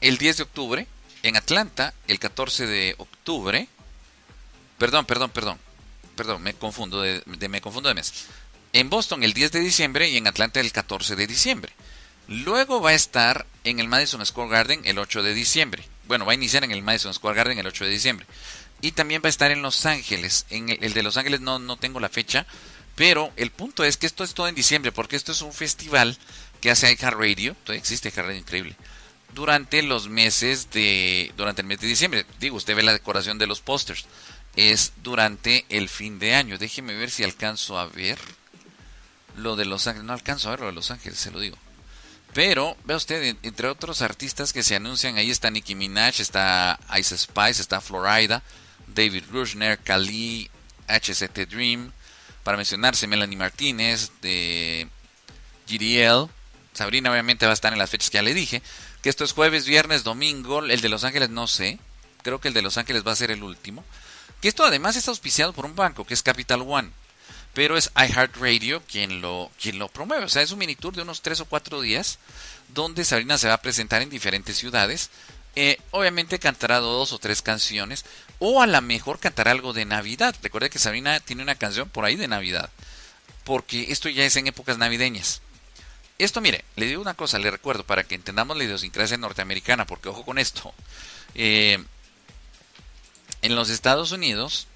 [0.00, 0.86] el 10 de octubre,
[1.22, 3.68] en Atlanta el 14 de octubre.
[4.78, 5.58] Perdón, perdón, perdón.
[6.16, 8.26] Perdón, me confundo de, me confundo de mes.
[8.72, 11.72] En Boston el 10 de diciembre y en Atlanta el 14 de diciembre.
[12.28, 15.84] Luego va a estar en el Madison Square Garden el 8 de diciembre.
[16.06, 18.26] Bueno, va a iniciar en el Madison Square Garden el 8 de diciembre.
[18.80, 20.46] Y también va a estar en Los Ángeles.
[20.50, 22.46] En el, de Los Ángeles no, no tengo la fecha.
[22.94, 24.92] Pero el punto es que esto es todo en diciembre.
[24.92, 26.16] Porque esto es un festival
[26.60, 27.54] que hace iHeartRadio.
[27.64, 28.76] Todavía existe iHeartRadio increíble.
[29.34, 31.32] Durante los meses de.
[31.36, 32.26] Durante el mes de diciembre.
[32.40, 34.06] Digo, usted ve la decoración de los pósters.
[34.56, 36.58] Es durante el fin de año.
[36.58, 38.18] Déjeme ver si alcanzo a ver.
[39.36, 40.06] Lo de Los Ángeles.
[40.06, 41.56] No alcanzo a ver lo de Los Ángeles, se lo digo.
[42.34, 47.16] Pero, vea usted, entre otros artistas que se anuncian, ahí está Nicki Minaj, está Ice
[47.16, 48.42] Spice, está Florida,
[48.88, 50.50] David Rushner, Kali,
[50.88, 51.92] HCT Dream,
[52.42, 54.88] para mencionarse Melanie Martínez, de
[55.68, 56.28] GDL,
[56.72, 58.62] Sabrina obviamente va a estar en las fechas que ya le dije,
[59.00, 61.78] que esto es jueves, viernes, domingo, el de Los Ángeles no sé,
[62.22, 63.84] creo que el de Los Ángeles va a ser el último,
[64.40, 66.90] que esto además está auspiciado por un banco, que es Capital One,
[67.54, 71.02] pero es iHeartRadio quien lo, quien lo promueve, o sea, es un mini tour de
[71.02, 72.18] unos 3 o 4 días,
[72.68, 75.10] donde Sabrina se va a presentar en diferentes ciudades,
[75.56, 78.04] eh, obviamente cantará dos o tres canciones,
[78.40, 80.34] o a lo mejor cantará algo de Navidad.
[80.42, 82.70] Recuerde que Sabrina tiene una canción por ahí de Navidad,
[83.44, 85.42] porque esto ya es en épocas navideñas.
[86.18, 90.08] Esto, mire, le digo una cosa, le recuerdo, para que entendamos la idiosincrasia norteamericana, porque
[90.08, 90.74] ojo con esto.
[91.34, 91.82] Eh,
[93.42, 94.66] en los Estados Unidos,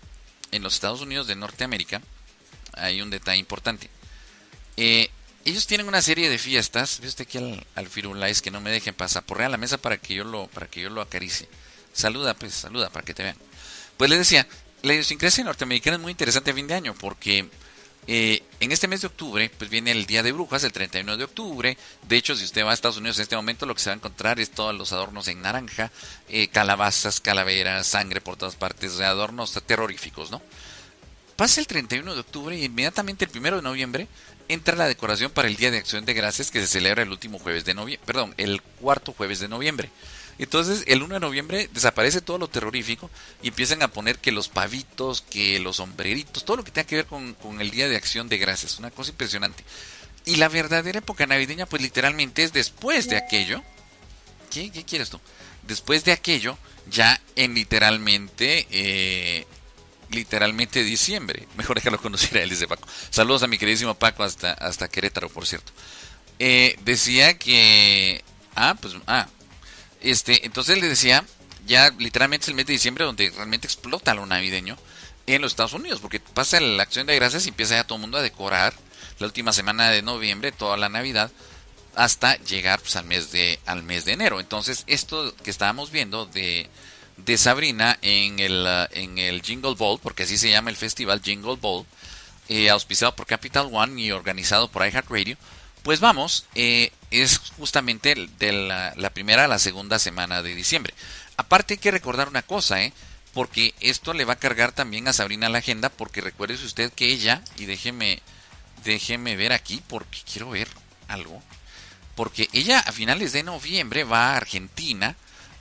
[0.52, 2.02] en los Estados Unidos de Norteamérica,
[2.80, 3.88] hay un detalle importante.
[4.76, 5.10] Eh,
[5.44, 7.00] ellos tienen una serie de fiestas.
[7.00, 9.24] Ve usted aquí al, al Firulais que no me dejen pasar.
[9.24, 11.48] Por a la mesa para que yo lo, para que yo lo acaricie.
[11.92, 13.36] Saluda, pues, saluda para que te vean.
[13.96, 14.46] Pues les decía,
[14.82, 17.48] la idiosincrasia norteamericana es muy interesante a fin de año porque
[18.10, 21.24] eh, en este mes de octubre, pues viene el Día de Brujas, el 31 de
[21.24, 21.76] octubre.
[22.08, 23.94] De hecho, si usted va a Estados Unidos en este momento, lo que se va
[23.94, 25.90] a encontrar es todos los adornos en naranja,
[26.28, 30.40] eh, calabazas, calaveras, sangre por todas partes, adornos terroríficos, ¿no?
[31.38, 34.08] Pasa el 31 de octubre y inmediatamente el 1 de noviembre
[34.48, 37.38] entra la decoración para el Día de Acción de Gracias que se celebra el último
[37.38, 39.88] jueves de noviembre, perdón, el cuarto jueves de noviembre.
[40.40, 43.08] Entonces, el 1 de noviembre desaparece todo lo terrorífico
[43.40, 46.96] y empiezan a poner que los pavitos, que los sombreritos, todo lo que tenga que
[46.96, 48.80] ver con, el Día de Acción de Gracias.
[48.80, 49.62] Una cosa impresionante.
[50.24, 53.62] Y la verdadera época navideña, pues literalmente es después de aquello.
[54.50, 55.20] ¿Qué, qué quieres tú?
[55.68, 56.58] Después de aquello,
[56.90, 59.46] ya en literalmente eh,
[60.10, 61.46] literalmente diciembre.
[61.56, 62.88] Mejor déjalo conocer a él, dice Paco.
[63.10, 65.72] Saludos a mi queridísimo Paco hasta, hasta Querétaro, por cierto.
[66.38, 68.24] Eh, decía que...
[68.54, 68.94] Ah, pues...
[69.06, 69.28] Ah,
[70.00, 71.24] este, entonces le decía,
[71.66, 74.76] ya literalmente es el mes de diciembre donde realmente explota lo navideño
[75.26, 78.02] en los Estados Unidos, porque pasa la acción de gracias y empieza ya todo el
[78.02, 78.74] mundo a decorar
[79.18, 81.30] la última semana de noviembre, toda la Navidad,
[81.94, 84.40] hasta llegar pues, al, mes de, al mes de enero.
[84.40, 86.68] Entonces, esto que estábamos viendo de
[87.24, 91.22] de Sabrina en el, uh, en el Jingle Ball, porque así se llama el festival
[91.22, 91.84] Jingle Ball,
[92.48, 95.36] eh, auspiciado por Capital One y organizado por iHeartRadio.
[95.82, 100.94] Pues vamos, eh, es justamente de la, primera a la segunda semana de diciembre.
[101.36, 102.92] Aparte hay que recordar una cosa, ¿eh?
[103.32, 107.06] porque esto le va a cargar también a Sabrina la agenda, porque recuerde usted que
[107.06, 108.20] ella, y déjeme,
[108.84, 110.68] déjeme ver aquí, porque quiero ver
[111.06, 111.42] algo,
[112.14, 115.16] porque ella a finales de noviembre va a Argentina,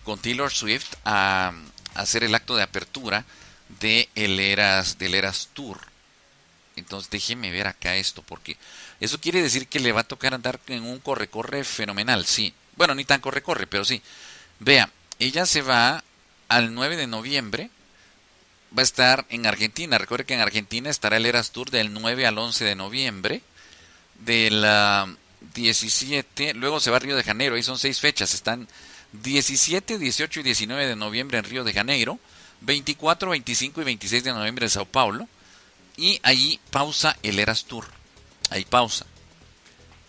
[0.07, 1.51] con Taylor Swift a,
[1.93, 3.25] hacer el acto de apertura
[3.81, 5.81] de el Eras, del Eras Tour.
[6.77, 8.55] Entonces déjeme ver acá esto, porque
[9.01, 12.53] eso quiere decir que le va a tocar andar en un corre-corre fenomenal, sí.
[12.77, 14.01] Bueno, ni tan corre-corre, pero sí.
[14.59, 14.89] Vea,
[15.19, 16.01] ella se va
[16.47, 17.69] al 9 de noviembre,
[18.77, 19.97] va a estar en Argentina.
[19.97, 23.41] Recuerde que en Argentina estará el Eras Tour del 9 al 11 de noviembre,
[24.19, 24.65] del
[25.53, 28.69] 17, luego se va a Río de Janeiro, ahí son seis fechas, están
[29.21, 32.19] 17, 18 y 19 de noviembre en Río de Janeiro,
[32.61, 35.27] 24, 25 y 26 de noviembre en Sao Paulo,
[35.95, 37.85] y allí pausa el Eras Tour.
[38.49, 39.05] Ahí pausa.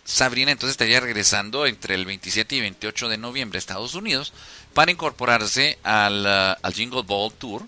[0.05, 4.33] Sabrina entonces estaría regresando entre el 27 y 28 de noviembre a Estados Unidos
[4.73, 7.67] para incorporarse al, uh, al Jingle Ball Tour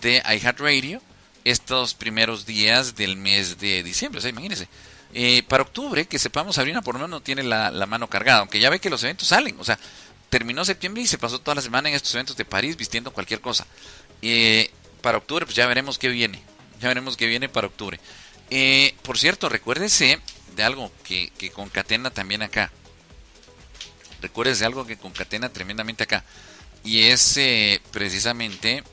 [0.00, 1.00] de iHeartRadio
[1.44, 4.20] estos primeros días del mes de diciembre.
[4.22, 4.68] O imagínense.
[5.14, 8.40] Eh, para octubre, que sepamos, Sabrina por lo menos no tiene la, la, mano cargada,
[8.40, 9.56] aunque ya ve que los eventos salen.
[9.60, 9.78] O sea,
[10.30, 13.40] terminó septiembre y se pasó toda la semana en estos eventos de París vistiendo cualquier
[13.40, 13.66] cosa.
[14.22, 14.70] Eh,
[15.00, 16.42] para octubre, pues ya veremos qué viene.
[16.80, 17.98] Ya veremos qué viene para octubre.
[18.50, 20.20] Eh, por cierto, recuérdese
[20.54, 22.70] de algo que, que concatena también acá.
[24.20, 26.24] Recuérdese de algo que concatena tremendamente acá.
[26.84, 28.84] Y es eh, precisamente,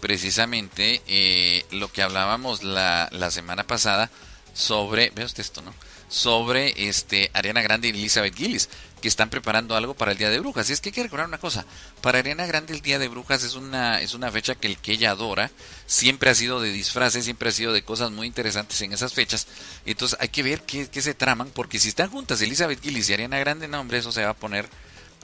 [0.00, 4.10] precisamente eh, lo que hablábamos la, la semana pasada
[4.52, 5.72] sobre, esto, ¿no?
[6.08, 8.68] Sobre este Ariana Grande y Elizabeth Gillis
[8.98, 10.68] que están preparando algo para el Día de Brujas.
[10.68, 11.64] Y es que hay que recordar una cosa,
[12.00, 14.92] para Ariana Grande el Día de Brujas es una, es una fecha que el que
[14.92, 15.50] ella adora,
[15.86, 19.46] siempre ha sido de disfraces, siempre ha sido de cosas muy interesantes en esas fechas.
[19.86, 23.14] Entonces hay que ver qué, qué se traman, porque si están juntas Elizabeth Gillis y
[23.14, 24.68] Ariana Grande, no hombre, eso se va a poner,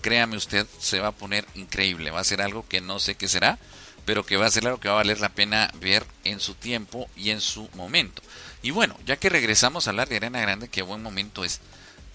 [0.01, 2.11] créame usted, se va a poner increíble.
[2.11, 3.59] Va a ser algo que no sé qué será,
[4.05, 6.55] pero que va a ser algo que va a valer la pena ver en su
[6.55, 8.22] tiempo y en su momento.
[8.62, 11.61] Y bueno, ya que regresamos a hablar de Ariana Grande, qué buen momento es.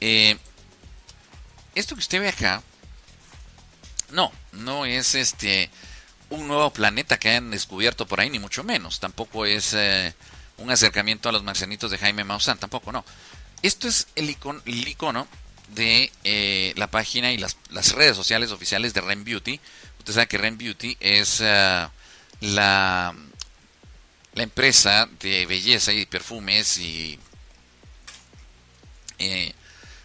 [0.01, 0.38] Eh,
[1.76, 2.63] esto que usted ve acá,
[4.11, 5.70] no, no es este
[6.30, 8.99] un nuevo planeta que hayan descubierto por ahí, ni mucho menos.
[8.99, 10.13] Tampoco es eh,
[10.57, 13.03] un acercamiento a los marcianitos de Jaime Maussan, tampoco, no.
[13.61, 15.28] Esto es el icono,
[15.70, 17.55] de eh, la página y las,
[17.93, 19.59] redes sociales oficiales de Ren Beauty.
[19.99, 21.88] Usted sabe que Ren Beauty es eh,
[22.41, 23.15] la,
[24.34, 27.20] la empresa de belleza y perfumes y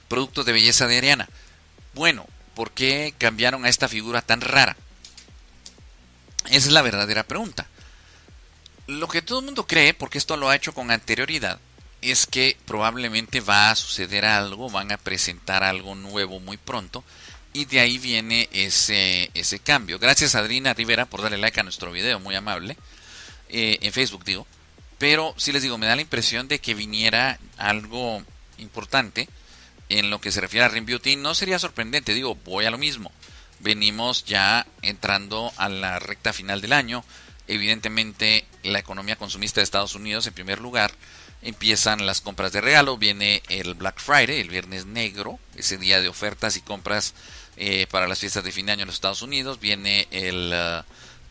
[0.08, 1.28] productos de belleza de Ariana.
[1.94, 4.76] Bueno, ¿por qué cambiaron a esta figura tan rara?
[6.46, 7.66] Esa es la verdadera pregunta.
[8.86, 11.58] Lo que todo el mundo cree, porque esto lo ha hecho con anterioridad,
[12.02, 17.02] es que probablemente va a suceder algo, van a presentar algo nuevo muy pronto,
[17.54, 19.98] y de ahí viene ese, ese cambio.
[19.98, 22.76] Gracias Adrina Rivera por darle like a nuestro video, muy amable,
[23.48, 24.46] eh, en Facebook digo.
[24.98, 28.22] Pero sí les digo, me da la impresión de que viniera algo
[28.58, 29.28] importante
[29.98, 32.78] en lo que se refiere a Ring Beauty, no sería sorprendente, digo, voy a lo
[32.78, 33.12] mismo.
[33.60, 37.04] Venimos ya entrando a la recta final del año.
[37.46, 40.92] Evidentemente, la economía consumista de Estados Unidos, en primer lugar,
[41.42, 42.98] empiezan las compras de regalo.
[42.98, 47.14] Viene el Black Friday, el viernes negro, ese día de ofertas y compras
[47.56, 49.60] eh, para las fiestas de fin de año en los Estados Unidos.
[49.60, 50.82] Viene el, uh,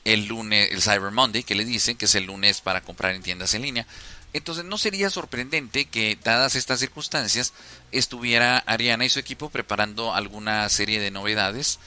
[0.05, 3.23] el lunes, el Cyber Monday, que le dicen que es el lunes para comprar en
[3.23, 3.85] tiendas en línea.
[4.33, 7.53] Entonces no sería sorprendente que, dadas estas circunstancias,
[7.91, 11.79] estuviera Ariana y su equipo preparando alguna serie de novedades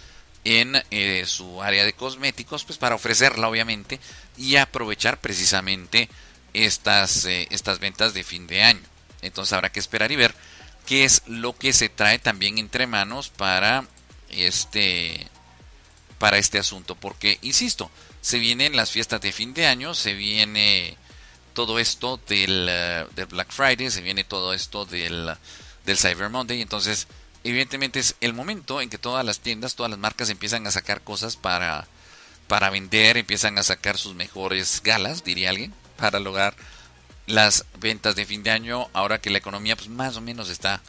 [0.45, 3.99] en eh, su área de cosméticos, pues para ofrecerla obviamente
[4.37, 6.09] y aprovechar precisamente
[6.55, 8.83] estas, eh, estas ventas de fin de año.
[9.23, 10.35] Entonces habrá que esperar y ver
[10.87, 13.85] qué es lo que se trae también entre manos para
[14.31, 15.27] este
[16.19, 17.91] para este asunto porque insisto
[18.21, 20.97] se vienen las fiestas de fin de año se viene
[21.57, 25.33] todo esto del, eh, del Black Friday se viene todo esto del,
[25.85, 27.09] del Cyber Monday entonces
[27.43, 31.03] evidentemente es el momento en que todas las tiendas todas las marcas empiezan a sacar
[31.03, 31.89] cosas para
[32.47, 36.55] para vender empiezan a sacar sus mejores galas diría alguien para lograr
[37.27, 40.81] las ventas de fin de año ahora que la economía pues más o menos está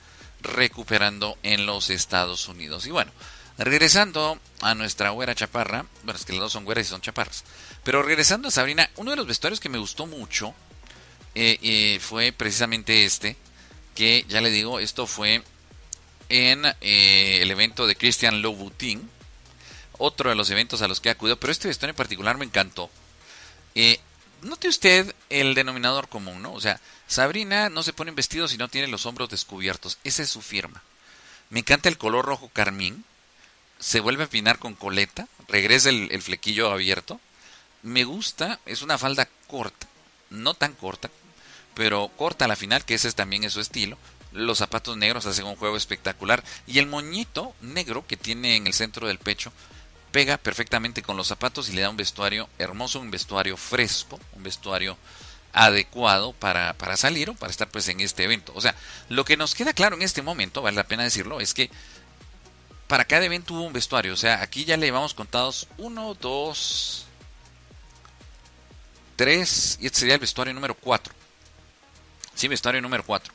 [0.42, 2.86] recuperando en los Estados Unidos.
[2.86, 3.12] Y bueno,
[3.58, 7.44] regresando a nuestra güera chaparra, bueno, es que las dos son güeras y son chaparras,
[7.84, 10.54] pero regresando a Sabrina, uno de los vestuarios que me gustó mucho
[11.36, 13.36] eh, eh, fue precisamente este,
[13.96, 15.44] que ya le digo, esto fue
[16.30, 19.10] en eh, el evento de Christian Louboutin,
[19.98, 22.46] otro de los eventos a los que he acudido, pero este vestuario en particular me
[22.46, 22.90] encantó.
[24.42, 26.54] Note usted el denominador común, ¿no?
[26.54, 29.98] O sea, Sabrina no se pone en vestido si no tiene los hombros descubiertos.
[30.04, 30.84] Esa es su firma.
[31.50, 33.04] Me encanta el color rojo carmín.
[33.80, 35.28] Se vuelve a pinar con coleta.
[35.48, 37.20] Regresa el, flequillo abierto.
[37.84, 38.60] Me gusta.
[38.66, 39.88] Es una falda corta.
[40.30, 41.10] No tan corta.
[41.74, 43.98] Pero corta a la final, que ese también es su estilo.
[44.32, 46.44] Los zapatos negros hacen un juego espectacular.
[46.66, 49.52] Y el moñito negro que tiene en el centro del pecho
[50.12, 54.44] pega perfectamente con los zapatos y le da un vestuario hermoso, un vestuario fresco, un
[54.44, 54.98] vestuario
[55.54, 58.52] adecuado para, para salir o para estar pues en este evento.
[58.56, 58.76] O sea,
[59.10, 61.70] lo que nos queda claro en este momento, vale la pena decirlo, es que
[62.88, 64.14] para cada evento hubo un vestuario.
[64.14, 67.06] O sea, aquí ya le llevamos contados uno, dos,
[69.16, 71.14] tres, y este sería el vestuario número cuatro.
[72.34, 73.34] Sí, vestuario número cuatro.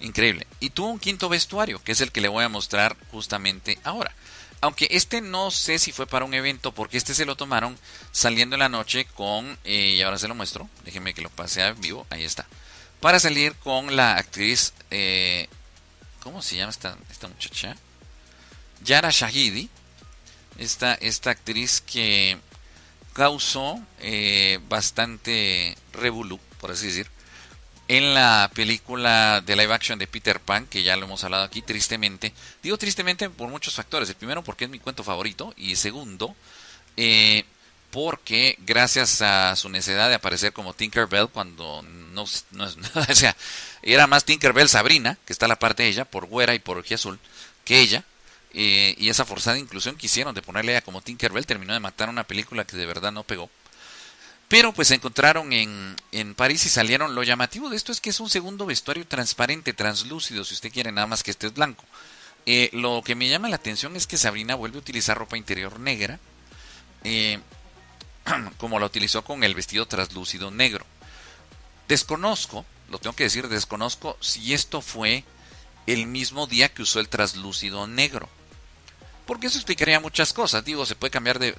[0.00, 0.46] Increíble.
[0.60, 4.14] Y tuvo un quinto vestuario, que es el que le voy a mostrar justamente ahora.
[4.60, 7.78] Aunque este no sé si fue para un evento, porque este se lo tomaron
[8.10, 11.62] saliendo en la noche con, eh, y ahora se lo muestro, déjenme que lo pase
[11.62, 12.46] a vivo, ahí está.
[13.00, 15.48] Para salir con la actriz, eh,
[16.20, 17.76] ¿cómo se llama esta, esta muchacha?
[18.84, 19.68] Yara Shahidi,
[20.58, 22.38] esta, esta actriz que
[23.12, 27.08] causó eh, bastante revolú, por así decir,
[27.88, 31.62] en la película de live action de Peter Pan, que ya lo hemos hablado aquí,
[31.62, 32.34] tristemente.
[32.62, 34.10] Digo tristemente por muchos factores.
[34.10, 35.54] El primero, porque es mi cuento favorito.
[35.56, 36.36] Y segundo,
[36.98, 37.44] eh,
[37.90, 42.64] porque gracias a su necesidad de aparecer como Tinkerbell cuando no, no,
[43.10, 43.34] o sea,
[43.82, 47.18] era más Tinkerbell Sabrina, que está la parte de ella, por güera y por azul,
[47.64, 48.04] que ella.
[48.54, 52.08] Eh, y esa forzada inclusión que hicieron de ponerle a como Tinkerbell terminó de matar
[52.08, 53.50] una película que de verdad no pegó.
[54.48, 57.14] Pero pues se encontraron en, en, París y salieron.
[57.14, 60.90] Lo llamativo de esto es que es un segundo vestuario transparente, translúcido, si usted quiere,
[60.90, 61.84] nada más que este es blanco.
[62.46, 65.78] Eh, lo que me llama la atención es que Sabrina vuelve a utilizar ropa interior
[65.78, 66.18] negra,
[67.04, 67.40] eh,
[68.56, 70.86] como la utilizó con el vestido translúcido negro.
[71.88, 75.24] Desconozco, lo tengo que decir, desconozco si esto fue
[75.86, 78.30] el mismo día que usó el translúcido negro.
[79.28, 80.64] Porque eso explicaría muchas cosas.
[80.64, 81.54] Digo, se puede cambiar de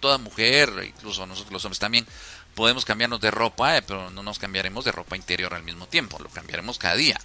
[0.00, 2.06] toda mujer, incluso nosotros los hombres también,
[2.54, 6.18] podemos cambiarnos de ropa, eh, pero no nos cambiaremos de ropa interior al mismo tiempo,
[6.22, 7.18] lo cambiaremos cada día.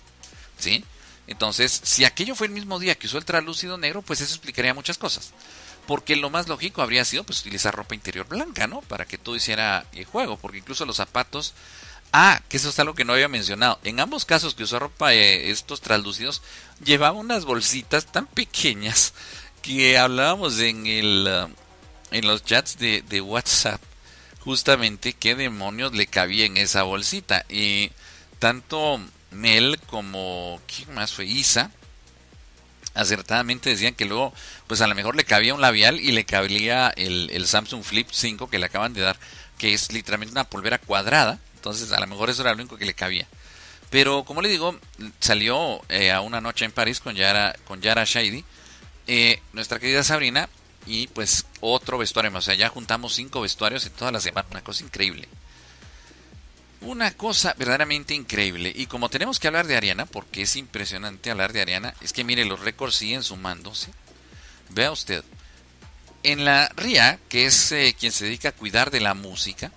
[0.57, 0.85] ¿Sí?
[1.27, 4.73] Entonces, si aquello fue el mismo día que usó el translúcido negro, pues eso explicaría
[4.73, 5.33] muchas cosas.
[5.85, 8.79] Porque lo más lógico habría sido pues utilizar ropa interior blanca, ¿no?
[8.79, 11.53] Para que todo hiciera el juego, porque incluso los zapatos
[12.11, 13.79] Ah, que eso es algo que no había mencionado.
[13.83, 16.41] En ambos casos que usó ropa eh, estos translúcidos,
[16.83, 19.13] llevaba unas bolsitas tan pequeñas
[19.61, 21.49] que hablábamos en el uh,
[22.11, 23.81] en los chats de, de, WhatsApp
[24.39, 27.45] justamente qué demonios le cabía en esa bolsita.
[27.49, 27.91] Y
[28.39, 28.99] tanto
[29.31, 31.25] Mel como ¿quién más fue?
[31.25, 31.71] Isa
[32.95, 34.33] acertadamente decían que luego
[34.67, 38.07] pues a lo mejor le cabía un labial y le cabía el, el Samsung Flip
[38.11, 39.17] 5 que le acaban de dar,
[39.57, 41.39] que es literalmente una polvera cuadrada.
[41.55, 43.27] Entonces a lo mejor eso era lo único que le cabía.
[43.89, 44.77] Pero como le digo,
[45.19, 48.43] salió eh, a una noche en París con Yara, con Yara Shady,
[49.11, 50.49] eh, nuestra querida Sabrina,
[50.85, 54.51] y pues otro vestuario O sea, ya juntamos cinco vestuarios en todas las semanas.
[54.51, 55.27] Una cosa increíble.
[56.81, 58.71] Una cosa verdaderamente increíble.
[58.73, 62.23] Y como tenemos que hablar de Ariana, porque es impresionante hablar de Ariana, es que
[62.23, 63.89] mire, los récords siguen sumándose.
[64.69, 65.23] Vea usted.
[66.21, 69.71] En la RIA, que es eh, quien se dedica a cuidar de la música,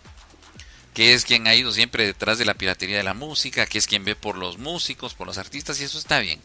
[0.93, 3.87] que es quien ha ido siempre detrás de la piratería de la música, que es
[3.87, 6.41] quien ve por los músicos, por los artistas, y eso está bien.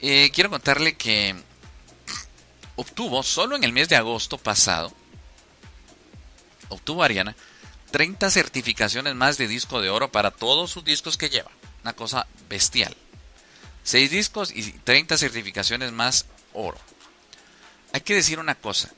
[0.00, 1.34] Eh, quiero contarle que
[2.80, 4.90] obtuvo solo en el mes de agosto pasado,
[6.70, 7.36] obtuvo Ariana
[7.90, 11.50] 30 certificaciones más de disco de oro para todos sus discos que lleva.
[11.82, 12.96] Una cosa bestial.
[13.84, 16.24] 6 discos y 30 certificaciones más
[16.54, 16.78] oro.
[17.92, 18.90] Hay que decir una cosa.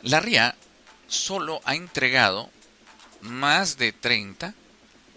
[0.00, 0.54] La RIA
[1.06, 2.48] solo ha entregado
[3.20, 4.54] más de 30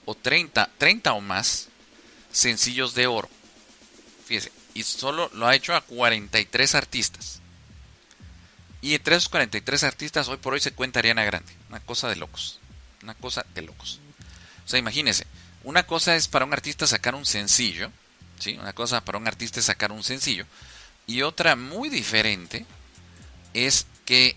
[0.04, 1.70] o 30, 30 o más
[2.32, 3.30] sencillos de oro.
[4.26, 7.42] Fíjese, y solo lo ha hecho a 43 artistas.
[8.80, 11.52] Y entre esos 43 artistas hoy por hoy se cuenta Ariana Grande.
[11.70, 12.60] Una cosa de locos.
[13.02, 14.00] Una cosa de locos.
[14.64, 15.26] O sea, imagínense,
[15.64, 17.92] una cosa es para un artista sacar un sencillo,
[18.38, 18.56] ¿sí?
[18.62, 20.46] Una cosa para un artista es sacar un sencillo.
[21.08, 22.68] Y otra muy diferente
[23.56, 24.36] es que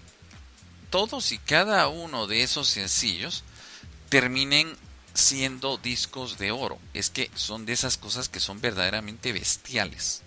[0.89, 3.45] todos y cada uno de esos sencillos
[4.09, 4.75] terminen
[5.13, 6.79] siendo discos de oro.
[6.95, 10.23] Es que son de esas cosas que son verdaderamente bestiales.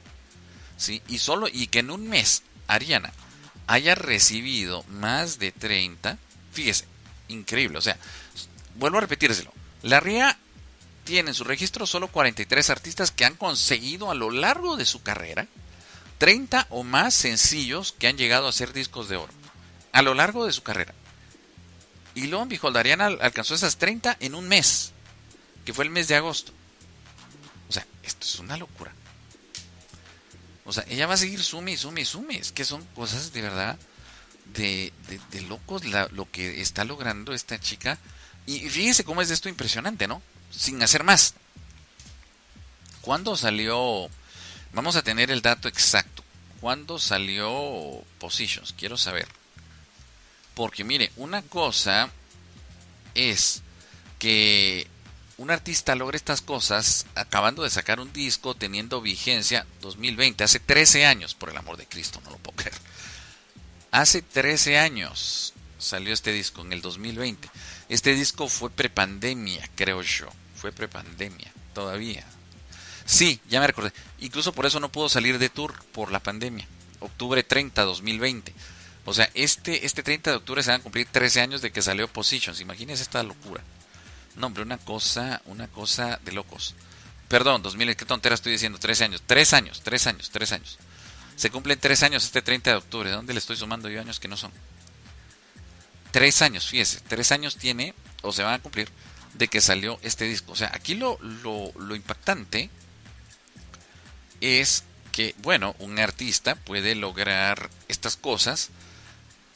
[0.77, 1.01] ¿Sí?
[1.07, 3.13] Y solo y que en un mes Ariana
[3.67, 6.17] haya recibido más de 30,
[6.51, 6.85] fíjese,
[7.27, 7.97] increíble, o sea,
[8.75, 9.53] vuelvo a repetírselo.
[9.81, 10.37] La RIA
[11.03, 15.01] tiene en su registro solo 43 artistas que han conseguido a lo largo de su
[15.01, 15.47] carrera
[16.17, 19.33] 30 o más sencillos que han llegado a ser discos de oro
[19.91, 20.93] a lo largo de su carrera.
[22.15, 24.91] Y luego Behold, Ariana alcanzó esas 30 en un mes,
[25.65, 26.51] que fue el mes de agosto.
[27.69, 28.91] O sea, esto es una locura.
[30.65, 32.37] O sea, ella va a seguir sume y sume sume.
[32.37, 33.77] Es que son cosas de verdad
[34.53, 34.93] de,
[35.31, 37.97] de, locos lo que está logrando esta chica.
[38.45, 40.21] Y fíjese cómo es esto impresionante, ¿no?
[40.51, 41.33] Sin hacer más.
[43.01, 44.09] ¿Cuándo salió?
[44.73, 46.23] Vamos a tener el dato exacto.
[46.61, 48.73] ¿Cuándo salió Positions?
[48.77, 49.27] Quiero saber.
[50.55, 52.09] Porque mire, una cosa
[53.15, 53.61] es
[54.19, 54.87] que
[55.43, 61.05] un artista logre estas cosas acabando de sacar un disco, teniendo vigencia 2020, hace 13
[61.05, 62.75] años, por el amor de Cristo, no lo puedo creer.
[63.91, 67.49] Hace 13 años salió este disco, en el 2020.
[67.89, 70.27] Este disco fue prepandemia, creo yo.
[70.55, 72.25] Fue prepandemia, todavía.
[73.05, 73.91] Sí, ya me recordé.
[74.21, 76.65] Incluso por eso no pudo salir de tour por la pandemia.
[77.01, 78.53] Octubre 30, 2020.
[79.03, 81.81] O sea, este, este 30 de octubre se van a cumplir 13 años de que
[81.81, 82.61] salió Positions.
[82.61, 83.61] Imagínense esta locura.
[84.35, 86.75] No, hombre, una cosa, una cosa de locos.
[87.27, 89.23] Perdón, 2000, qué tontera estoy diciendo, 13 años.
[89.25, 90.77] 3 años, 3 años, 3 años.
[91.35, 93.09] Se cumplen 3 años este 30 de octubre.
[93.09, 94.51] ¿De dónde le estoy sumando yo años que no son?
[96.11, 97.01] 3 años, fíjese.
[97.07, 98.89] 3 años tiene, o se van a cumplir,
[99.33, 100.51] de que salió este disco.
[100.51, 102.69] O sea, aquí lo, lo, lo impactante
[104.41, 108.69] es que, bueno, un artista puede lograr estas cosas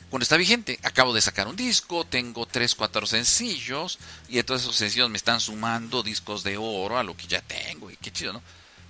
[0.10, 0.80] cuando está vigente.
[0.84, 4.00] Acabo de sacar un disco, tengo 3, 4 sencillos
[4.30, 7.92] y todos esos sencillos me están sumando discos de oro a lo que ya tengo
[7.92, 8.42] y qué chido, ¿no?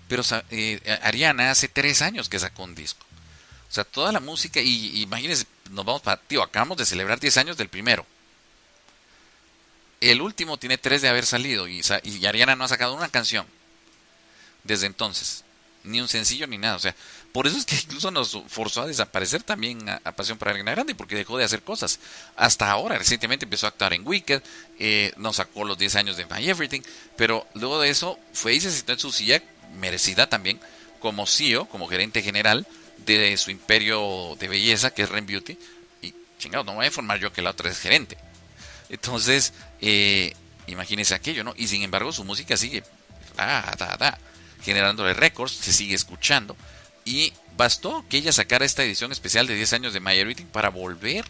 [0.08, 3.06] Pero eh, Ariana hace 3 años que sacó un disco.
[3.70, 7.38] O sea, toda la música y, imagínense, nos vamos para, tío, acabamos de celebrar 10
[7.38, 8.06] años del primero.
[10.00, 13.46] El último tiene 3 de haber salido y, y Ariana no ha sacado una canción
[14.64, 15.44] desde entonces
[15.88, 16.76] ni un sencillo ni nada.
[16.76, 16.96] O sea,
[17.32, 20.96] por eso es que incluso nos forzó a desaparecer también a, Pasión para Ariana Grande,
[20.96, 22.00] porque dejó de hacer cosas.
[22.36, 24.42] Hasta ahora, recientemente empezó a actuar en Wicked,
[24.80, 26.82] eh, nos sacó los 10 años de My Everything,
[27.16, 29.44] pero luego de eso fue y se sentó en su silla,
[29.80, 30.60] merecida también,
[31.00, 32.66] como CEO, como gerente general
[33.06, 35.58] de su imperio de belleza, que es Ren Beauty.
[36.02, 38.18] Y chingado, no voy a informar yo que la otra es gerente.
[38.90, 40.34] Entonces, eh,
[40.66, 41.54] imagínese aquello, ¿no?
[41.56, 42.84] Y sin embargo, su música sigue.
[43.36, 44.18] Da, da, da
[44.62, 46.56] generándole récords, se sigue escuchando.
[47.06, 50.70] Y bastó que ella sacara esta edición especial de 10 años de My Everything para
[50.70, 51.26] volver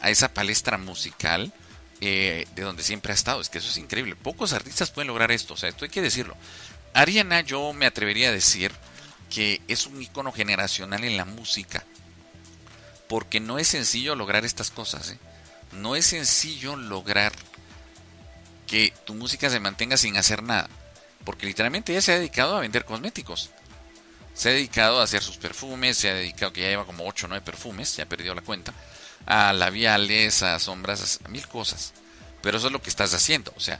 [0.00, 1.52] a esa palestra musical
[2.00, 3.40] eh, de donde siempre ha estado.
[3.40, 4.16] Es que eso es increíble.
[4.16, 6.36] Pocos artistas pueden lograr esto, o sea, esto hay que decirlo.
[6.94, 8.72] Ariana, yo me atrevería a decir
[9.30, 11.84] que es un icono generacional en la música.
[13.08, 15.10] Porque no es sencillo lograr estas cosas.
[15.10, 15.18] ¿eh?
[15.72, 17.32] No es sencillo lograr
[18.66, 20.68] que tu música se mantenga sin hacer nada
[21.28, 23.50] porque literalmente ella se ha dedicado a vender cosméticos.
[24.32, 27.26] Se ha dedicado a hacer sus perfumes, se ha dedicado, que ya lleva como 8
[27.26, 28.72] o 9 perfumes, ya ha perdido la cuenta,
[29.26, 31.92] a labiales, a sombras, a mil cosas.
[32.40, 33.78] Pero eso es lo que estás haciendo, o sea,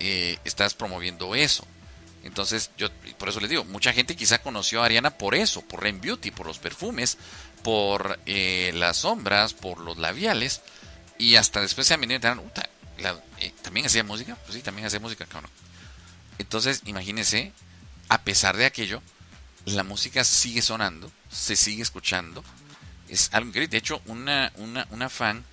[0.00, 1.64] eh, estás promoviendo eso.
[2.24, 2.88] Entonces, yo
[3.18, 6.32] por eso les digo, mucha gente quizá conoció a Ariana por eso, por Rain Beauty,
[6.32, 7.18] por los perfumes,
[7.62, 10.60] por eh, las sombras, por los labiales,
[11.18, 14.36] y hasta después se han venido y eh, ¿también hacía música?
[14.44, 15.52] Pues sí, también hacía música, cabrón.
[16.40, 17.52] Entonces, imagínense,
[18.08, 19.02] a pesar de aquello,
[19.66, 22.42] la música sigue sonando, se sigue escuchando.
[23.10, 23.70] Es algo increíble.
[23.70, 25.44] De hecho, una, una, una fan,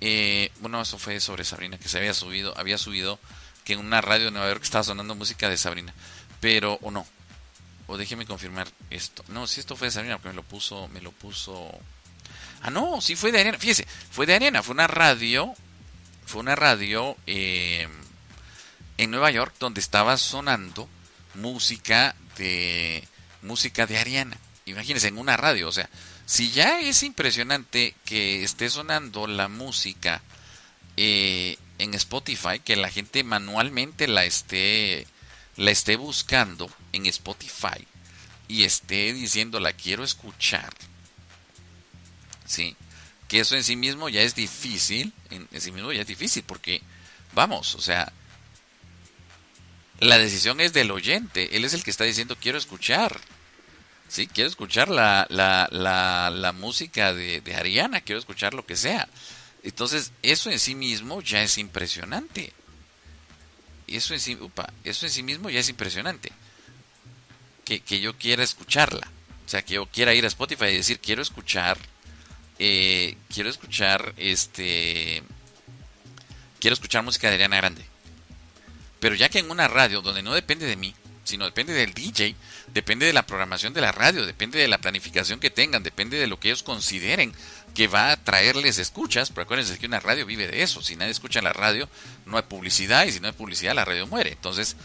[0.00, 3.18] eh, bueno, eso fue sobre Sabrina, que se había subido, había subido
[3.64, 5.92] que en una radio de Nueva York estaba sonando música de Sabrina.
[6.40, 7.04] Pero, o no.
[7.88, 9.24] O déjeme confirmar esto.
[9.28, 11.68] No, si esto fue de Sabrina, porque me lo puso, me lo puso.
[12.62, 13.58] Ah, no, sí fue de arena.
[13.58, 15.52] Fíjese, fue de arena, fue una radio.
[16.26, 17.16] Fue una radio.
[17.26, 17.88] Eh,
[18.98, 20.88] en Nueva York donde estaba sonando
[21.34, 23.06] música de
[23.42, 24.36] música de Ariana.
[24.66, 25.88] Imagínense en una radio, o sea,
[26.26, 30.20] si ya es impresionante que esté sonando la música
[30.98, 35.06] eh, en Spotify, que la gente manualmente la esté,
[35.56, 37.86] la esté buscando en Spotify
[38.46, 40.74] y esté diciendo la quiero escuchar.
[42.44, 42.76] Sí,
[43.28, 46.82] que eso en sí mismo ya es difícil, en, sí mismo ya es difícil porque,
[47.32, 48.12] vamos, o sea,
[50.00, 53.18] la decisión es del oyente, él es el que está diciendo quiero escuchar.
[54.08, 58.76] Sí, quiero escuchar la, la, la, la música de, de Ariana, quiero escuchar lo que
[58.76, 59.06] sea.
[59.62, 62.52] Entonces, eso en sí mismo ya es impresionante.
[63.86, 64.38] Eso en sí,
[64.84, 66.32] eso en sí mismo ya es impresionante.
[67.64, 69.06] Que, que, yo quiera escucharla.
[69.44, 71.78] O sea, que yo quiera ir a Spotify y decir, quiero escuchar,
[72.58, 75.22] eh, quiero escuchar, este,
[76.60, 77.87] quiero escuchar música de Ariana Grande.
[79.00, 80.94] Pero ya que en una radio donde no depende de mí,
[81.28, 82.34] sino depende del DJ,
[82.72, 86.26] depende de la programación de la radio, depende de la planificación que tengan, depende de
[86.26, 87.34] lo que ellos consideren
[87.74, 91.12] que va a traerles escuchas, pero acuérdense que una radio vive de eso, si nadie
[91.12, 91.88] escucha la radio
[92.24, 94.32] no hay publicidad y si no hay publicidad la radio muere.
[94.32, 94.76] Entonces,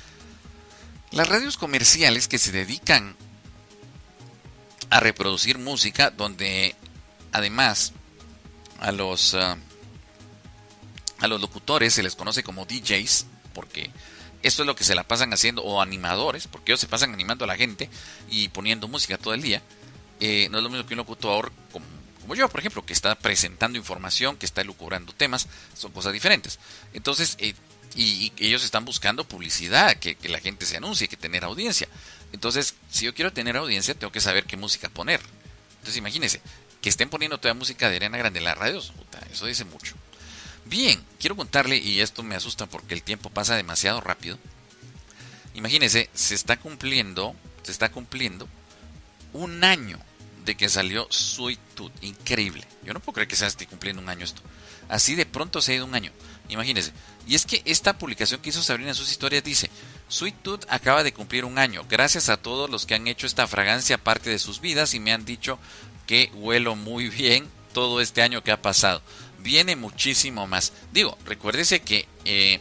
[1.11, 3.15] las radios comerciales que se dedican
[4.89, 6.75] a reproducir música, donde
[7.31, 7.93] además
[8.79, 9.57] a los, ah,
[11.19, 13.89] a los locutores se les conoce como DJs, porque
[14.43, 17.45] esto es lo que se la pasan haciendo, o animadores, porque ellos se pasan animando
[17.45, 17.89] a la gente
[18.29, 19.61] y poniendo música todo el día.
[20.19, 23.77] Eh, no es lo mismo que un locutor como, yo, por ejemplo, que está presentando
[23.77, 26.59] información, que está elucubrando temas, son cosas diferentes.
[26.93, 27.53] Entonces, eh,
[27.95, 31.87] y, ellos están buscando publicidad, que, la gente se anuncie, que tener audiencia.
[32.31, 35.21] Entonces, si yo quiero tener audiencia, tengo que saber qué música poner.
[35.71, 36.41] Entonces, imagínense,
[36.81, 38.93] que estén poniendo toda música de Arena Grande en las radios,
[39.31, 39.95] eso dice mucho.
[40.65, 44.37] Bien, quiero contarle, y esto me asusta porque el tiempo pasa demasiado rápido.
[45.53, 48.47] Imagínense, se está cumpliendo, se está cumpliendo
[49.33, 49.99] un año
[50.45, 52.03] de que salió Sweet Tooth.
[52.03, 52.65] Increíble.
[52.83, 54.41] Yo no puedo creer que se esté cumpliendo un año esto.
[54.89, 56.11] Así de pronto se ha ido un año.
[56.49, 56.91] Imagínense.
[57.27, 59.69] Y es que esta publicación que hizo Sabrina en sus historias dice,
[60.09, 61.85] Sweet Tooth acaba de cumplir un año.
[61.89, 65.13] Gracias a todos los que han hecho esta fragancia parte de sus vidas y me
[65.13, 65.57] han dicho
[66.07, 69.01] que huelo muy bien todo este año que ha pasado
[69.43, 70.73] viene muchísimo más.
[70.91, 72.59] Digo, recuérdese que eh,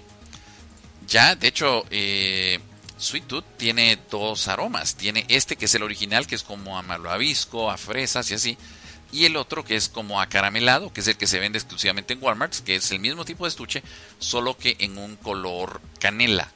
[1.07, 2.59] ya, de hecho, eh,
[2.99, 4.97] Sweet Tooth tiene dos aromas.
[4.97, 8.59] Tiene este que es el original, que es como a malvavisco, a fresas y así.
[9.13, 12.15] Y el otro que es como a caramelado, que es el que se vende exclusivamente
[12.15, 13.83] en Walmart, que es el mismo tipo de estuche,
[14.19, 16.51] solo que en un color canela.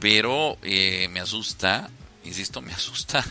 [0.00, 1.88] Pero eh, me asusta,
[2.24, 3.24] insisto, me asusta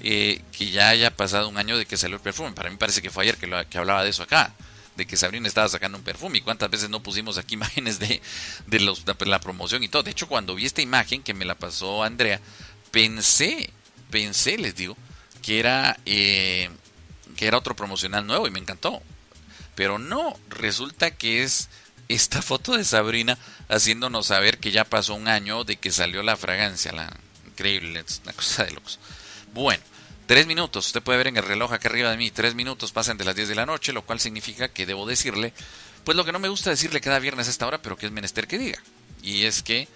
[0.00, 2.52] que ya haya pasado un año de que salió el perfume.
[2.52, 4.54] Para mí parece que fue ayer que, lo, que hablaba de eso acá
[4.98, 6.38] de que Sabrina estaba sacando un perfume.
[6.38, 8.20] ¿Y cuántas veces no pusimos aquí imágenes de,
[8.66, 10.02] de, la promoción y todo?
[10.02, 12.40] De hecho, cuando vi esta imagen que me la pasó Andrea,
[12.90, 13.70] pensé,
[14.10, 14.96] pensé, les digo,
[15.40, 16.68] que era, eh,
[17.36, 19.00] que era otro promocional nuevo y me encantó.
[19.74, 21.70] Pero no, resulta que es
[22.08, 23.38] esta foto de Sabrina
[23.68, 26.92] haciéndonos saber que ya pasó un año de que salió la fragancia.
[26.92, 28.98] La, increíble, una cosa de locos.
[29.54, 29.82] Bueno,
[30.28, 33.16] Tres minutos, usted puede ver en el reloj acá arriba de mí, tres minutos pasan
[33.16, 35.54] de las 10 de la noche, lo cual significa que debo decirle,
[36.04, 38.12] pues lo que no me gusta decirle cada viernes a esta hora, pero que es
[38.12, 38.78] menester que diga.
[39.22, 39.88] Y es que,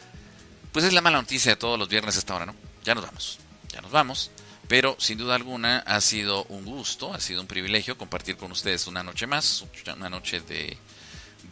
[0.72, 2.56] pues es la mala noticia de todos los viernes a esta hora, ¿no?
[2.82, 4.30] Ya nos vamos, ya nos vamos.
[4.68, 8.86] Pero sin duda alguna ha sido un gusto, ha sido un privilegio compartir con ustedes
[8.86, 10.78] una noche más, una noche de,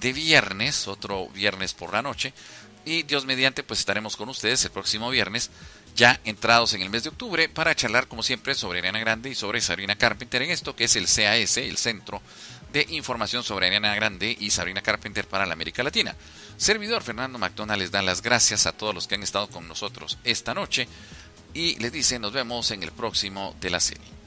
[0.00, 2.32] de viernes, otro viernes por la noche.
[2.86, 5.50] Y Dios mediante, pues estaremos con ustedes el próximo viernes
[5.95, 9.34] ya entrados en el mes de octubre para charlar como siempre sobre Ariana Grande y
[9.34, 12.22] sobre Sabrina Carpenter en esto que es el CAS, el Centro
[12.72, 16.14] de Información sobre Ariana Grande y Sabrina Carpenter para la América Latina.
[16.57, 20.18] Servidor Fernando McDonald les da las gracias a todos los que han estado con nosotros
[20.24, 20.86] esta noche
[21.55, 24.20] y les dice nos vemos en el próximo de la serie.